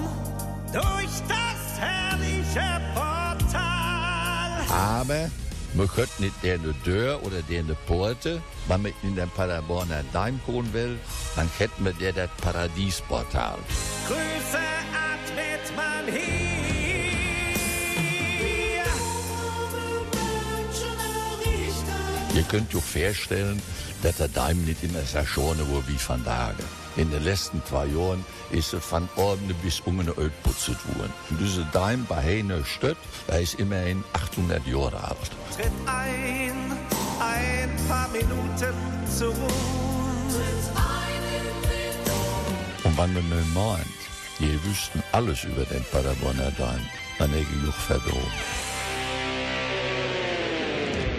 durch 0.72 1.22
das 1.28 1.80
herrliche 1.80 2.82
Portal. 2.94 3.58
Aber 4.70 5.32
man 5.78 5.88
könnte 5.88 6.24
nicht 6.24 6.36
der 6.44 6.56
eine 6.56 6.74
Tür 6.84 7.20
oder 7.24 7.42
der 7.44 7.60
eine 7.60 7.76
Porte, 7.76 8.42
wenn 8.68 8.82
man 8.82 8.94
in 9.04 9.16
den 9.16 9.30
Paderborner 9.30 10.04
Daim 10.12 10.40
kommen 10.46 10.74
will, 10.74 10.98
dann 11.36 11.50
hätten 11.58 11.86
wir 11.86 11.94
der 11.94 12.14
das 12.14 12.30
Paradiesportal. 12.42 13.58
Grüße 14.08 14.58
atmet 14.58 15.76
man 15.76 16.14
hier. 16.14 16.58
Ihr 22.36 22.44
könnt 22.44 22.74
euch 22.76 22.84
vorstellen, 22.84 23.60
dass 24.04 24.18
der 24.18 24.28
Daim 24.28 24.64
nicht 24.64 24.84
immer 24.84 25.02
so 25.02 25.26
schön 25.26 25.60
war 25.72 25.88
wie 25.88 25.98
von 25.98 26.24
Tage. 26.24 26.64
In 26.96 27.10
den 27.10 27.24
letzten 27.24 27.64
zwei 27.66 27.86
Jahren 27.88 28.24
ist 28.52 28.74
es 28.74 28.84
von 28.84 29.08
Abend 29.18 29.62
bis 29.62 29.80
um 29.82 30.00
eine 30.00 30.12
Ölputz 30.12 30.70
worden. 30.70 31.14
Und 31.30 31.40
dieser 31.40 31.64
Daim 31.74 32.06
bei 32.06 32.24
Heine 32.24 32.64
Stött, 32.66 32.98
der 33.28 33.42
ist 33.42 33.56
immerhin 33.56 34.04
800 34.14 34.66
Jahre 34.66 35.04
alt. 35.04 35.32
Tritt 35.56 35.72
ein, 35.86 36.72
ein 37.20 37.88
paar 37.88 38.08
Minuten 38.10 38.74
zur 39.18 39.34
Ruhe. 39.34 39.48
Und 42.84 42.98
wenn 42.98 43.14
man 43.14 43.30
mir 43.30 43.46
meint, 43.54 43.88
ihr 44.40 44.64
wüssten 44.64 45.04
alles 45.12 45.44
über 45.44 45.66
den 45.66 45.84
Paderborner 45.92 46.52
Daim, 46.52 46.82
dann 47.20 47.30
hätte 47.32 47.46
ich 47.64 47.70
auch 47.70 47.74
verdrohen. 47.74 48.67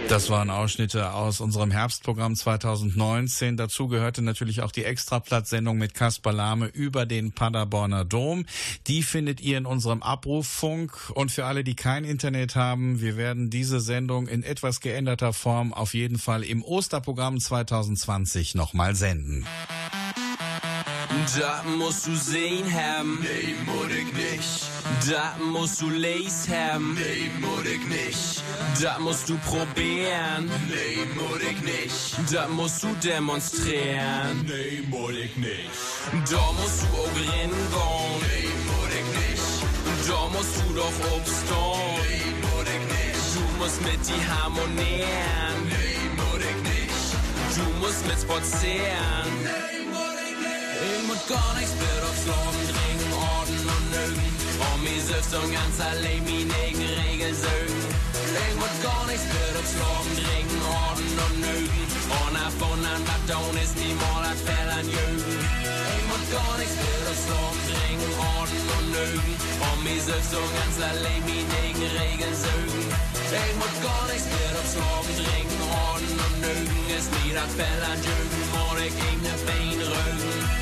Das 0.09 0.31
waren 0.31 0.49
Ausschnitte 0.49 1.13
aus 1.13 1.39
unserem 1.39 1.69
Herbstprogramm 1.69 2.35
2019. 2.35 3.57
Dazu 3.57 3.87
gehörte 3.87 4.23
natürlich 4.23 4.61
auch 4.61 4.71
die 4.71 4.83
Extrablatt-Sendung 4.83 5.77
mit 5.77 5.93
Kaspar 5.93 6.33
Lahme 6.33 6.65
über 6.65 7.05
den 7.05 7.31
Paderborner 7.31 8.05
Dom. 8.05 8.47
Die 8.87 9.03
findet 9.03 9.39
ihr 9.39 9.59
in 9.59 9.67
unserem 9.67 10.01
Abrufffunk. 10.01 11.11
Und 11.13 11.31
für 11.31 11.45
alle, 11.45 11.63
die 11.63 11.75
kein 11.75 12.05
Internet 12.05 12.55
haben, 12.55 13.01
wir 13.01 13.17
werden 13.17 13.51
diese 13.51 13.79
Sendung 13.79 14.27
in 14.27 14.41
etwas 14.41 14.79
geänderter 14.81 15.31
Form 15.31 15.75
auf 15.75 15.93
jeden 15.93 16.17
Fall 16.17 16.41
im 16.43 16.63
Osterprogramm 16.63 17.39
2020 17.39 18.55
nochmal 18.55 18.95
senden. 18.95 19.45
Da 21.39 21.63
musst 21.77 22.05
du 22.07 22.15
sehen 22.15 22.71
haben. 22.71 23.19
Nee, 23.21 23.55
muss 23.65 23.91
ich 23.91 24.13
nicht. 24.13 24.69
Da 25.09 25.35
musst 25.43 25.81
du 25.81 25.89
Lace 25.89 26.47
haben. 26.49 26.93
Nee, 26.93 27.31
muss 27.39 27.65
ich 27.65 27.85
nicht. 27.87 28.43
Da 28.81 28.99
musst 28.99 29.27
du 29.27 29.37
probieren. 29.39 30.51
Nee, 30.67 31.05
muss 31.15 31.41
ich 31.41 31.61
nicht. 31.61 32.33
Da 32.33 32.47
musst 32.47 32.83
du 32.83 32.89
demonstrieren. 33.03 34.45
Nee, 34.45 34.83
muss 34.87 35.11
ich 35.11 35.35
nicht. 35.35 35.69
Da 36.31 36.51
musst 36.53 36.83
du 36.83 36.87
auch 36.97 37.15
rennen. 37.15 37.55
Nee, 38.21 38.49
muss 38.69 38.91
ich 38.99 39.07
nicht. 39.19 40.07
Da 40.07 40.27
musst 40.29 40.55
du 40.57 40.73
doch 40.75 40.93
obstehen. 41.15 41.89
Nee, 42.03 42.33
muss 42.41 42.67
ich 42.75 42.83
nicht. 42.93 43.19
Du 43.35 43.41
musst 43.63 43.81
mit 43.81 44.01
die 44.07 44.21
harmonieren. 44.29 45.57
Nee, 45.65 46.09
muss 46.17 46.43
ich 46.49 46.59
nicht. 46.69 47.57
Du 47.57 47.63
musst 47.79 48.05
mit 48.05 48.19
spazieren. 48.21 49.29
Nee, 49.43 49.68
nicht. 51.19 51.29
Gar 51.29 51.53
nichts 51.55 51.75
mehr 51.75 52.01
aufs 52.07 52.25
Leben 52.25 52.63
dringen, 52.71 53.13
Orden 53.13 53.59
und 53.59 53.85
Nögen. 53.91 54.29
Und 54.59 54.83
mir 54.83 55.01
selbst 55.01 55.33
und 55.35 55.51
ganz 55.51 55.75
allein 55.79 56.23
meine 56.23 56.53
eigene 56.63 56.89
Regel 57.03 57.33
sögen. 57.33 57.83
Ich 58.29 58.55
muss 58.55 58.75
gar 58.83 59.05
nichts 59.07 59.25
mehr 59.27 59.53
aufs 59.59 59.75
Leben 59.75 60.13
dringen, 60.19 60.61
Orden 60.63 61.15
und 61.25 61.35
Nögen. 61.41 61.85
Und 62.09 62.35
auf 62.39 62.55
wundern, 62.59 63.01
was 63.05 63.21
down 63.27 63.55
ist, 63.57 63.75
die 63.77 63.93
hat 63.95 64.39
Fell 64.45 64.69
an 64.69 64.87
Jügen. 64.87 65.39
Ich 65.63 66.05
muss 66.09 66.25
gar 66.31 66.55
nichts 66.57 66.75
mehr 66.75 67.03
aufs 67.09 67.25
Leben 67.29 67.61
dringen, 67.69 68.13
Orden 68.37 68.63
und 68.77 68.87
Nögen. 68.95 69.33
Und 69.59 69.79
mir 69.83 70.01
selbst 70.01 70.33
und 70.33 70.51
ganz 70.55 70.75
allein 70.81 71.21
meine 71.25 71.53
eigene 71.63 71.89
Regel 71.99 72.31
sögen. 72.33 72.85
Ich 73.29 73.55
muss 73.61 73.75
gar 73.83 74.05
nichts 74.09 74.27
mehr 74.29 74.53
aufs 74.59 74.73
Leben 74.75 75.15
dringen, 75.19 75.61
Orden 75.67 76.13
und 76.25 76.35
Nögen. 76.41 76.79
Ist 76.89 77.09
mir 77.21 77.33
das 77.37 77.51
Fell 77.53 77.81
an 77.85 77.99
Jügen, 78.01 78.41
und 78.57 78.79
ich 78.81 78.95
gegen 78.97 79.21
ne 79.23 79.35
Bein 79.45 79.79
rögen. 79.79 80.58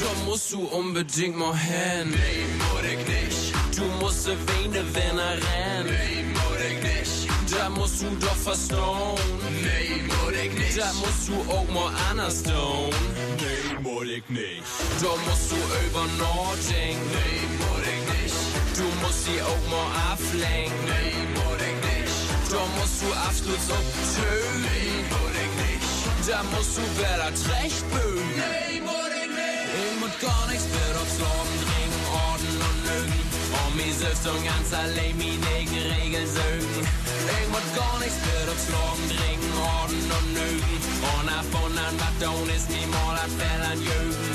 Da 0.00 0.24
musst 0.24 0.50
du 0.52 0.60
unbedingt 0.64 1.36
mal 1.36 1.54
hin. 1.56 2.10
Nee, 2.10 2.90
ich 2.92 3.06
nicht. 3.06 3.54
Du 3.76 3.84
musst 4.00 4.26
Wene 4.26 4.82
Winnerin. 4.94 5.84
Nee, 5.84 6.24
muss 6.32 6.60
ich 6.70 6.78
nicht. 6.82 7.52
Da 7.52 7.68
musst 7.68 8.00
du 8.02 8.06
doch 8.18 8.36
verstehen. 8.36 8.78
Nee, 9.62 10.44
ich 10.44 10.52
nicht. 10.54 10.78
Da 10.78 10.90
musst 10.94 11.28
du 11.28 11.34
auch 11.52 11.68
mal 11.68 11.92
anders 12.10 12.42
tun. 12.42 12.90
Nee, 13.36 14.16
ich 14.16 14.28
nicht. 14.28 14.62
Da 15.02 15.12
musst 15.28 15.52
du 15.52 15.56
über 15.56 16.06
nachdenken. 16.18 17.10
Nee, 17.12 17.44
ich 17.92 18.04
nicht. 18.14 18.38
Du 18.78 18.86
musst 19.02 19.24
sie 19.26 19.42
auch 19.42 19.64
mal 19.70 19.88
ablenken. 20.12 20.84
Nee, 20.86 21.12
ich 21.68 21.78
nicht. 21.88 22.52
Da 22.52 22.62
musst 22.78 23.02
du 23.02 23.12
absolut 23.28 23.60
so 23.60 23.74
töten. 24.16 24.62
Nee, 24.62 25.04
ich 25.44 25.54
nicht. 25.62 26.28
Da 26.30 26.42
musst 26.54 26.78
du 26.78 26.82
wer 26.98 27.16
das 27.18 27.40
Recht 27.48 27.84
bögen. 27.90 28.30
Nee, 28.36 28.80
muss 28.80 28.99
ich 30.10 30.22
nicht. 30.22 30.30
Ich 30.30 30.30
muss 30.30 30.30
gar 30.30 30.46
nichts 30.48 30.66
mehr 30.70 30.94
aufs 31.00 31.18
Leben 31.18 31.56
dringen, 31.64 32.02
Orden 32.10 32.54
und 32.66 32.78
Lügen. 32.88 33.22
Und 33.50 33.72
mir 33.76 33.94
selbst 33.94 34.26
und 34.26 34.42
ganz 34.44 34.72
allein 34.72 35.14
meine 35.18 35.46
eigene 35.56 35.82
Regel 35.96 36.26
sögen. 36.26 36.84
Ich 36.84 37.48
muss 37.50 37.68
gar 37.76 37.96
nichts 38.00 38.18
mehr 38.24 38.46
aufs 38.50 38.66
Leben 38.70 39.06
dringen, 39.10 39.52
Orden 39.54 40.06
und 40.10 40.28
Lügen. 40.34 40.78
Und 41.00 41.26
auf 41.30 41.48
wundern, 41.54 41.94
was 42.00 42.14
down 42.18 42.48
ist, 42.50 42.68
niemals 42.70 43.22
hat 43.22 43.32
Fell 43.38 43.62
an 43.70 43.78
Jügen. 43.78 44.34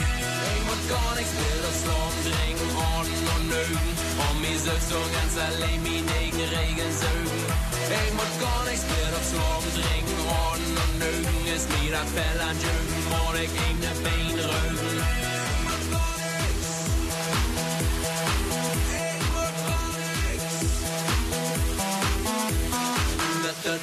Ich 0.55 0.63
muss 0.67 0.83
gar 0.87 1.11
nichts 1.15 1.33
mehr 1.35 1.61
aufs 1.65 1.83
Leben 1.83 2.23
dringen, 2.25 2.69
Orden 2.75 3.23
und 3.35 3.45
Lügen. 3.51 3.93
Und 4.15 4.37
mir 4.41 4.59
selbst 4.59 4.91
und 4.95 5.09
ganz 5.11 5.33
allein 5.35 5.79
meine 5.83 6.11
eigene 6.23 6.47
Regel 6.55 6.89
sögen. 6.91 7.43
Ich 7.85 8.13
muss 8.15 8.33
gar 8.39 8.61
nichts 8.69 8.85
mehr 8.87 9.11
aufs 9.11 9.33
Leben 9.33 9.71
dringen, 9.75 10.19
Orden 10.23 10.71
und 10.83 10.93
Lügen. 11.03 11.39
Ist 11.51 11.67
mir 11.73 11.91
das 11.91 12.09
Fell 12.15 12.39
an 12.39 12.57
Jügen, 12.63 13.03
und 13.11 13.35
ich 13.43 13.51
gegen 13.51 13.79
ne 13.83 13.91
Bein 14.03 14.35
rögen. 14.39 15.24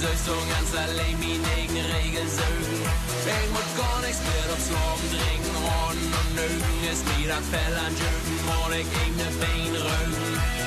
Und 0.00 0.06
mir 0.06 0.16
selbst 0.16 0.28
und 0.28 0.48
ganz 0.48 0.72
allein 0.88 1.16
meine 1.20 1.44
eigene 1.60 1.84
Regel 1.94 2.26
sögen. 2.26 2.80
Ich 3.20 3.50
muss 3.52 3.68
gar 3.76 4.00
nichts 4.00 4.20
mehr 4.24 4.48
aufs 4.54 4.68
Leben 4.70 5.08
dringen, 5.12 5.56
Orden 5.62 6.12
und 6.20 6.36
Nögen. 6.36 6.90
Ist 6.90 7.04
mir 7.18 7.28
das 7.28 7.44
Fell 7.50 7.76
an 7.76 7.92
Jügen, 7.92 8.40
und 8.64 8.72
ich 8.72 8.88
gegen 8.88 9.16
ne 9.16 9.28
Bein 9.40 9.76
rögen. 9.76 10.59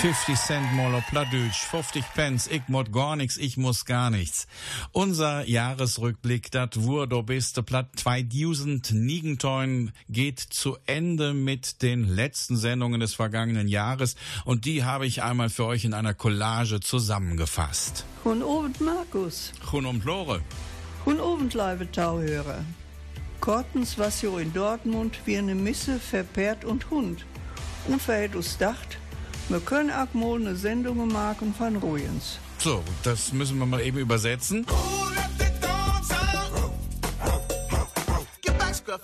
50 0.00 0.36
Cent 0.36 0.72
Moller 0.74 1.00
Plattdeutsch, 1.00 1.64
50 1.64 2.04
Pence, 2.14 2.46
ich 2.46 2.68
mod 2.68 2.92
gar 2.92 3.16
nix, 3.16 3.36
ich 3.36 3.56
muss 3.56 3.84
gar 3.84 4.10
nichts. 4.10 4.46
Unser 4.92 5.44
Jahresrückblick, 5.44 6.52
dat 6.52 6.84
wur 6.84 7.08
do 7.08 7.24
beste 7.24 7.64
Platt 7.64 7.88
2009 7.96 9.90
geht 10.08 10.38
zu 10.38 10.76
Ende 10.86 11.34
mit 11.34 11.82
den 11.82 12.04
letzten 12.04 12.56
Sendungen 12.56 13.00
des 13.00 13.14
vergangenen 13.14 13.66
Jahres 13.66 14.14
und 14.44 14.66
die 14.66 14.84
habe 14.84 15.04
ich 15.04 15.24
einmal 15.24 15.50
für 15.50 15.64
euch 15.64 15.84
in 15.84 15.94
einer 15.94 16.14
Collage 16.14 16.78
zusammengefasst. 16.78 18.04
Guten 18.22 18.44
Abend, 18.44 18.80
Markus. 18.80 19.52
Guten 19.68 19.86
Abend, 19.86 20.04
Lore. 20.04 20.42
Guten 21.04 21.20
Abend, 21.20 21.54
liebe 21.54 21.90
Tauhörer. 21.90 22.64
Kortens 23.40 23.98
was 23.98 24.22
jo 24.22 24.38
in 24.38 24.52
Dortmund 24.52 25.18
wie 25.24 25.38
eine 25.38 25.56
Misse 25.56 25.98
verpehrt 25.98 26.64
und 26.64 26.88
Hund. 26.90 27.26
Und 27.88 28.00
verhält 28.00 28.36
uns 28.36 28.58
dacht, 28.58 28.98
wir 29.48 29.60
können 29.60 29.90
auch 29.90 30.12
mal 30.14 30.36
eine 30.36 30.56
Sendung 30.56 31.08
machen 31.08 31.54
von 31.54 31.76
Rujens. 31.76 32.38
So, 32.58 32.82
das 33.02 33.32
müssen 33.32 33.58
wir 33.58 33.66
mal 33.66 33.80
eben 33.80 33.98
übersetzen. 33.98 34.66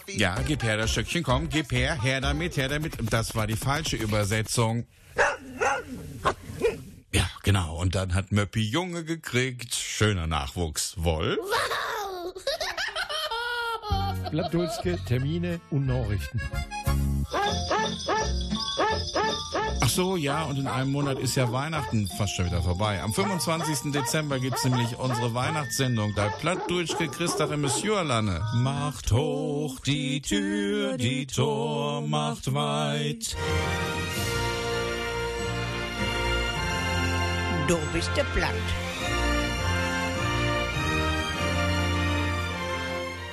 Ja, 0.09 0.37
gib 0.47 0.63
her 0.63 0.77
das 0.77 0.93
Stückchen, 0.93 1.23
komm, 1.23 1.49
gib 1.49 1.71
her, 1.73 2.01
her 2.01 2.21
damit, 2.21 2.57
her 2.57 2.69
damit. 2.69 2.95
Das 3.11 3.35
war 3.35 3.47
die 3.47 3.57
falsche 3.57 3.97
Übersetzung. 3.97 4.87
Ja, 7.13 7.29
genau. 7.43 7.77
Und 7.77 7.95
dann 7.95 8.15
hat 8.15 8.33
Möppi 8.33 8.63
Junge 8.63 9.05
gekriegt. 9.05 9.75
Schöner 9.75 10.27
Nachwuchs. 10.27 10.95
Wolf? 10.97 11.39
Plattdulske 14.31 14.99
Termine 15.07 15.61
und 15.71 15.87
Nachrichten. 15.87 16.41
Ach 19.81 19.89
so, 19.89 20.17
ja, 20.17 20.45
und 20.45 20.59
in 20.59 20.67
einem 20.67 20.93
Monat 20.93 21.19
ist 21.19 21.35
ja 21.35 21.53
Weihnachten 21.53 22.09
fast 22.09 22.35
schon 22.35 22.47
wieder 22.47 22.63
vorbei. 22.63 23.03
Am 23.03 23.13
25. 23.13 23.93
Dezember 23.93 24.39
gibt's 24.39 24.65
nämlich 24.65 24.99
unsere 24.99 25.35
Weihnachtssendung. 25.35 26.15
Da 26.15 26.29
Plattdulske 26.29 27.09
Christach 27.09 27.51
im 27.51 27.63
Monsieurlanne. 27.63 28.43
Macht 28.55 29.13
hoch 29.13 29.79
die 29.81 30.21
Tür, 30.23 30.97
die 30.97 31.27
Tor 31.27 32.01
macht 32.01 32.53
weit. 32.55 33.37
Du 37.69 37.79
bist 37.93 38.11
der 38.17 38.25
Platt. 38.25 38.55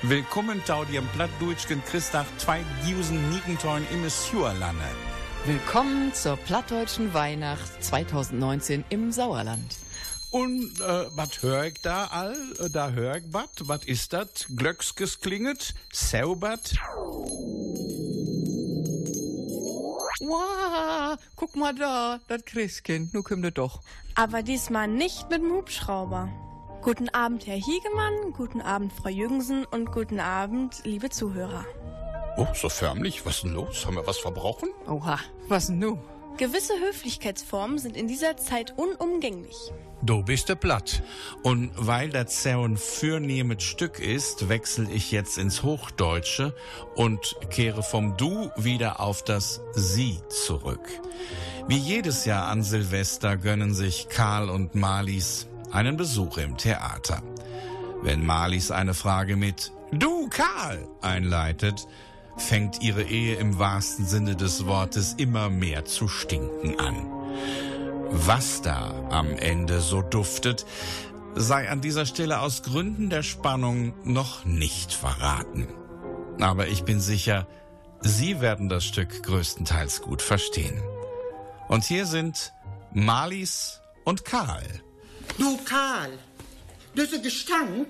Willkommen 0.03 0.61
tau 0.65 0.83
dir 0.83 1.01
Plattdeutschen 1.01 1.83
Christach 1.85 2.25
2009 2.37 3.85
im 3.91 4.01
Monsieurlanne. 4.01 5.10
Willkommen 5.45 6.13
zur 6.13 6.37
plattdeutschen 6.37 7.13
Weihnacht 7.13 7.83
2019 7.83 8.83
im 8.89 9.11
Sauerland. 9.11 9.77
Und 10.29 10.79
äh, 10.79 11.05
was 11.15 11.41
hör 11.41 11.65
ich 11.65 11.81
da 11.81 12.05
all? 12.05 12.35
Äh, 12.59 12.69
Da 12.69 12.91
hör 12.91 13.17
ich 13.17 13.23
wat? 13.33 13.49
Was 13.61 13.83
ist 13.85 14.13
das? 14.13 14.27
Glöckskes 14.55 15.19
klinget? 15.19 15.73
Saubert? 15.91 16.73
Wow, 20.23 21.17
guck 21.35 21.55
mal 21.55 21.73
da, 21.73 22.19
das 22.27 22.45
Christkind, 22.45 23.13
nu 23.13 23.23
kommt 23.23 23.43
er 23.43 23.51
doch. 23.51 23.81
Aber 24.15 24.43
diesmal 24.43 24.87
nicht 24.87 25.29
mit 25.29 25.41
dem 25.41 25.51
Hubschrauber. 25.51 26.29
Guten 26.83 27.09
Abend, 27.09 27.47
Herr 27.47 27.55
Hiegemann, 27.57 28.33
guten 28.33 28.61
Abend, 28.61 28.93
Frau 28.93 29.09
Jürgensen 29.09 29.65
und 29.65 29.91
guten 29.91 30.19
Abend, 30.19 30.81
liebe 30.83 31.09
Zuhörer. 31.09 31.65
Oh, 32.37 32.47
so 32.53 32.69
förmlich? 32.69 33.25
Was 33.25 33.37
ist 33.37 33.43
denn 33.43 33.53
los? 33.53 33.85
Haben 33.85 33.95
wir 33.95 34.07
was 34.07 34.17
verbrochen? 34.17 34.69
Oha, 34.87 35.19
was 35.47 35.69
nu? 35.69 35.97
Gewisse 36.37 36.73
Höflichkeitsformen 36.79 37.77
sind 37.77 37.97
in 37.97 38.07
dieser 38.07 38.37
Zeit 38.37 38.73
unumgänglich. 38.77 39.71
Du 40.01 40.23
bist 40.23 40.49
der 40.49 40.55
Platt. 40.55 41.03
Und 41.43 41.71
weil 41.75 42.09
der 42.09 42.25
Zaun 42.25 42.77
fürnehmet 42.77 43.61
Stück 43.61 43.99
ist, 43.99 44.49
wechsle 44.49 44.89
ich 44.89 45.11
jetzt 45.11 45.37
ins 45.37 45.61
Hochdeutsche 45.61 46.55
und 46.95 47.35
kehre 47.49 47.83
vom 47.83 48.17
Du 48.17 48.49
wieder 48.55 48.99
auf 48.99 49.23
das 49.23 49.61
Sie 49.73 50.19
zurück. 50.29 50.89
Wie 51.67 51.77
jedes 51.77 52.25
Jahr 52.25 52.47
an 52.47 52.63
Silvester 52.63 53.37
gönnen 53.37 53.75
sich 53.75 54.09
Karl 54.09 54.49
und 54.49 54.73
Marlies 54.73 55.47
einen 55.71 55.97
Besuch 55.97 56.37
im 56.37 56.57
Theater. 56.57 57.21
Wenn 58.01 58.25
Marlies 58.25 58.71
eine 58.71 58.95
Frage 58.95 59.35
mit 59.35 59.71
Du 59.91 60.27
Karl 60.29 60.87
einleitet, 61.01 61.87
fängt 62.41 62.81
ihre 62.81 63.03
Ehe 63.03 63.35
im 63.35 63.59
wahrsten 63.59 64.05
Sinne 64.05 64.35
des 64.35 64.65
Wortes 64.65 65.13
immer 65.17 65.49
mehr 65.49 65.85
zu 65.85 66.07
stinken 66.07 66.79
an. 66.79 67.07
Was 68.11 68.61
da 68.61 68.93
am 69.09 69.37
Ende 69.37 69.79
so 69.79 70.01
duftet, 70.01 70.65
sei 71.35 71.69
an 71.69 71.79
dieser 71.79 72.05
Stelle 72.05 72.41
aus 72.41 72.63
Gründen 72.63 73.09
der 73.09 73.23
Spannung 73.23 73.93
noch 74.03 74.43
nicht 74.43 74.91
verraten. 74.91 75.67
Aber 76.39 76.67
ich 76.67 76.83
bin 76.83 76.99
sicher, 76.99 77.47
Sie 78.01 78.41
werden 78.41 78.67
das 78.67 78.83
Stück 78.83 79.23
größtenteils 79.23 80.01
gut 80.01 80.21
verstehen. 80.21 80.81
Und 81.67 81.83
hier 81.83 82.05
sind 82.05 82.51
Marlies 82.93 83.79
und 84.03 84.25
Karl. 84.25 84.65
Du 85.37 85.57
Karl, 85.63 86.11
diese 86.97 87.21
Gestank, 87.21 87.87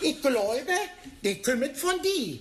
ich 0.00 0.20
glaube, 0.20 0.62
der 1.24 1.42
kommt 1.42 1.76
von 1.76 2.00
dir. 2.02 2.38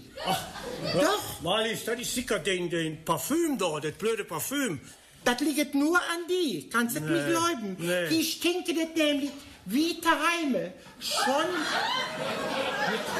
Doch. 0.93 1.41
Marlies, 1.41 1.85
das 1.85 1.99
ist 1.99 2.13
sicher 2.15 2.39
den, 2.39 2.69
den 2.69 3.03
Parfüm 3.03 3.57
da, 3.57 3.79
das 3.79 3.93
blöde 3.93 4.23
Parfüm. 4.23 4.79
Das 5.23 5.39
liegt 5.41 5.75
nur 5.75 5.97
an 5.97 6.21
die, 6.29 6.69
kannst 6.69 6.95
du 6.95 7.01
Nee, 7.01 7.11
nicht 7.11 7.27
glauben. 7.29 7.75
nee. 7.79 8.07
Die 8.09 8.23
stinken 8.23 8.75
das 8.77 8.95
nämlich 8.95 9.31
wie 9.65 9.99
Heime. 10.05 10.73
Schon, 10.99 11.45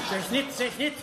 Sag 0.10 0.32
nicht, 0.32 0.58
sag 0.58 0.78
nicht. 0.80 0.94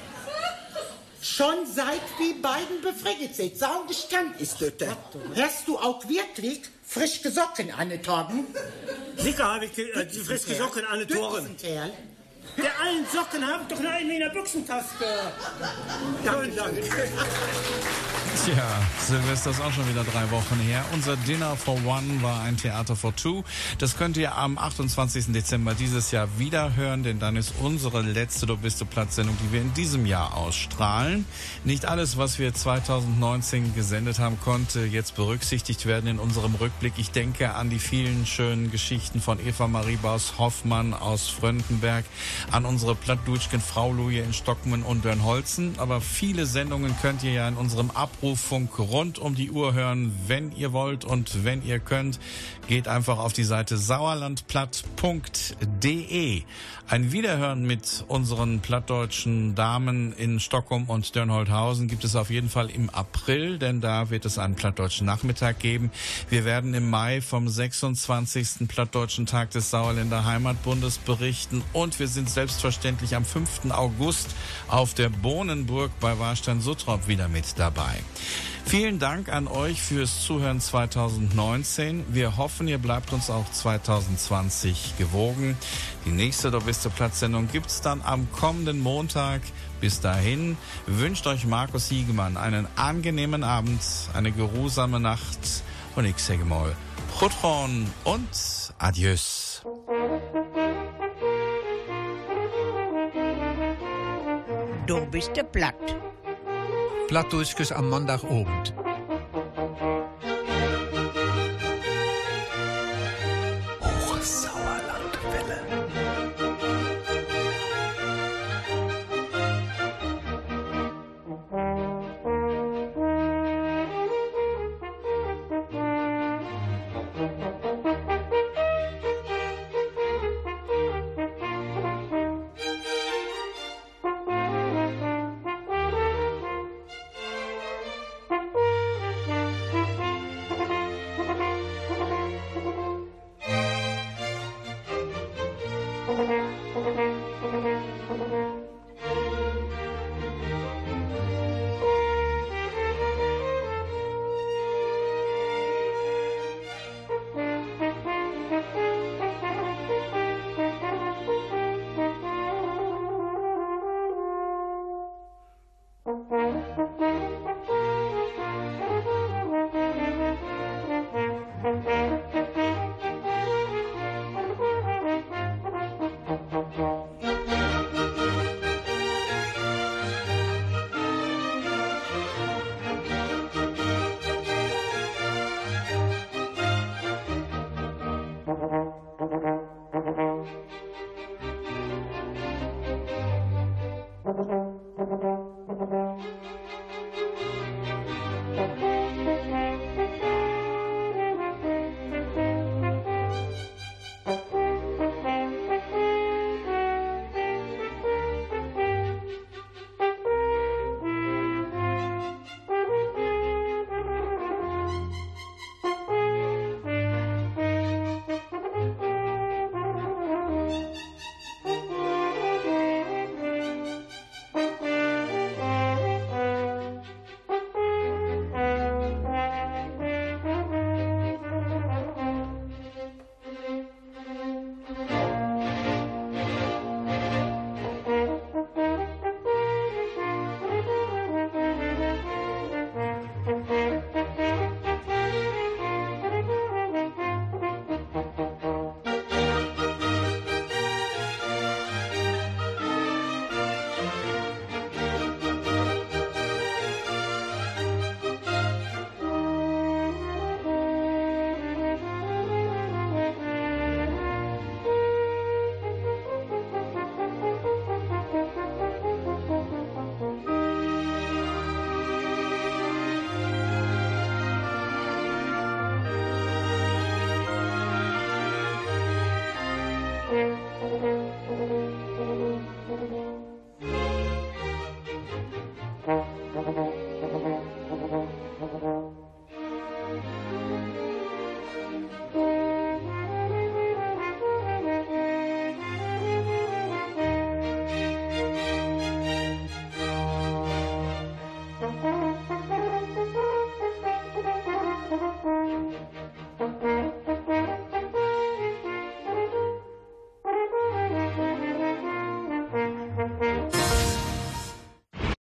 schon 1.20 1.66
seit 1.66 2.00
wir 2.18 2.40
beiden 2.40 2.80
befriedigt 2.80 3.36
sind. 3.36 3.58
Saugestank 3.58 4.40
ist 4.40 4.56
das. 4.78 4.96
Hast 5.36 5.68
du 5.68 5.78
auch 5.78 6.08
wirklich 6.08 6.62
frische 6.82 7.30
Socken 7.30 7.70
an, 7.72 7.90
Torben? 8.02 8.46
Sicher 9.16 9.44
habe 9.44 9.66
ich 9.66 9.76
äh, 9.78 10.06
die 10.06 10.20
frische 10.20 10.54
Socken 10.54 10.84
an 10.86 11.00
den 11.00 11.08
Toren. 11.08 11.54
Der 12.56 12.80
allen 12.80 13.04
Socken 13.12 13.46
habe 13.46 13.62
ich 13.62 13.74
doch 13.74 13.82
nur 13.82 13.90
einen 13.90 14.10
in 14.10 14.20
der 14.20 14.28
Büchsentasche. 14.28 14.84
Danke, 16.24 16.50
danke. 16.56 16.82
Tja, 18.44 18.82
Silvester 19.00 19.50
ist 19.50 19.60
auch 19.60 19.72
schon 19.72 19.88
wieder 19.88 20.04
drei 20.04 20.30
Wochen 20.30 20.58
her. 20.60 20.84
Unser 20.92 21.16
Dinner 21.16 21.56
for 21.56 21.76
One 21.86 22.20
war 22.20 22.42
ein 22.42 22.56
Theater 22.56 22.94
for 22.94 23.14
Two. 23.16 23.42
Das 23.78 23.96
könnt 23.96 24.16
ihr 24.16 24.36
am 24.36 24.58
28. 24.58 25.26
Dezember 25.32 25.74
dieses 25.74 26.10
Jahr 26.10 26.28
wieder 26.36 26.74
hören, 26.76 27.04
denn 27.04 27.18
dann 27.18 27.36
ist 27.36 27.54
unsere 27.60 28.02
letzte 28.02 28.46
Du 28.46 28.56
bist 28.56 28.80
du 28.80 28.84
Platzsendung, 28.84 29.36
die 29.42 29.52
wir 29.52 29.62
in 29.62 29.72
diesem 29.74 30.04
Jahr 30.04 30.36
ausstrahlen. 30.36 31.24
Nicht 31.64 31.86
alles, 31.86 32.18
was 32.18 32.38
wir 32.38 32.52
2019 32.52 33.74
gesendet 33.74 34.18
haben, 34.18 34.38
konnte 34.40 34.80
jetzt 34.80 35.14
berücksichtigt 35.16 35.86
werden 35.86 36.08
in 36.08 36.18
unserem 36.18 36.54
Rückblick. 36.54 36.94
Ich 36.98 37.12
denke 37.12 37.54
an 37.54 37.70
die 37.70 37.78
vielen 37.78 38.26
schönen 38.26 38.70
Geschichten 38.70 39.20
von 39.20 39.38
Eva 39.44 39.68
Marie 39.68 39.96
Baus 39.96 40.34
Hoffmann 40.38 40.92
aus 40.92 41.28
Fröndenberg, 41.28 42.04
an 42.50 42.64
unsere 42.64 42.94
Plattdutschken 42.94 43.60
Frau 43.60 43.92
Luje 43.92 44.22
in 44.22 44.32
Stockmann 44.32 44.82
und 44.82 45.02
Bernholzen. 45.02 45.74
Aber 45.78 46.00
viele 46.00 46.46
Sendungen 46.46 46.94
könnt 47.02 47.22
ihr 47.22 47.32
ja 47.32 47.46
in 47.48 47.56
unserem 47.56 47.90
Abrufunk 47.90 48.78
rund 48.78 49.18
um 49.18 49.34
die 49.34 49.50
Uhr 49.50 49.74
hören, 49.74 50.14
wenn 50.26 50.52
ihr 50.52 50.72
wollt 50.72 51.04
und 51.04 51.44
wenn 51.44 51.64
ihr 51.64 51.80
könnt. 51.80 52.18
Geht 52.66 52.88
einfach 52.88 53.18
auf 53.18 53.32
die 53.32 53.44
Seite 53.44 53.76
sauerlandplatt.de. 53.76 56.42
Ein 56.86 57.12
Wiederhören 57.12 57.66
mit 57.66 58.04
unseren 58.08 58.60
plattdeutschen 58.60 59.54
Damen 59.54 60.12
in 60.12 60.38
Stockholm 60.38 60.84
und 60.84 61.16
Dörnholthausen 61.16 61.88
gibt 61.88 62.04
es 62.04 62.14
auf 62.14 62.28
jeden 62.28 62.50
Fall 62.50 62.68
im 62.68 62.90
April, 62.90 63.58
denn 63.58 63.80
da 63.80 64.10
wird 64.10 64.26
es 64.26 64.38
einen 64.38 64.54
plattdeutschen 64.54 65.06
Nachmittag 65.06 65.60
geben. 65.60 65.90
Wir 66.28 66.44
werden 66.44 66.74
im 66.74 66.90
Mai 66.90 67.22
vom 67.22 67.48
26. 67.48 68.68
Plattdeutschen 68.68 69.24
Tag 69.24 69.50
des 69.52 69.70
Sauerländer 69.70 70.26
Heimatbundes 70.26 70.98
berichten 70.98 71.62
und 71.72 71.98
wir 71.98 72.08
sind 72.08 72.28
selbstverständlich 72.34 73.16
am 73.16 73.24
5. 73.24 73.70
August 73.70 74.28
auf 74.68 74.94
der 74.94 75.08
Bohnenburg 75.08 75.90
bei 76.00 76.18
Warstein-Suttrop 76.18 77.08
wieder 77.08 77.28
mit 77.28 77.58
dabei. 77.58 78.00
Vielen 78.66 78.98
Dank 78.98 79.28
an 79.28 79.46
euch 79.46 79.80
fürs 79.82 80.24
Zuhören 80.24 80.60
2019. 80.60 82.04
Wir 82.08 82.36
hoffen, 82.36 82.66
ihr 82.66 82.78
bleibt 82.78 83.12
uns 83.12 83.30
auch 83.30 83.50
2020 83.50 84.96
gewogen. 84.96 85.56
Die 86.06 86.10
nächste 86.10 86.50
Dobiste 86.50 86.90
Platzsendung 86.90 87.48
gibt's 87.52 87.82
dann 87.82 88.00
am 88.02 88.30
kommenden 88.32 88.80
Montag. 88.80 89.42
Bis 89.80 90.00
dahin 90.00 90.56
wünscht 90.86 91.26
euch 91.26 91.44
Markus 91.44 91.88
Hiegemann 91.88 92.36
einen 92.36 92.66
angenehmen 92.74 93.44
Abend, 93.44 93.80
eine 94.14 94.32
geruhsame 94.32 94.98
Nacht 94.98 95.62
und 95.94 96.06
ich 96.06 96.18
sage 96.18 96.44
mal 96.44 96.74
Chutron 97.18 97.86
und 98.04 98.28
Adieu. 98.78 99.16
Du 104.86 105.00
bist 105.06 105.32
Platt. 105.52 105.96
Plattdeutsches 107.08 107.72
am 107.72 107.88
Montagabend. 107.88 108.74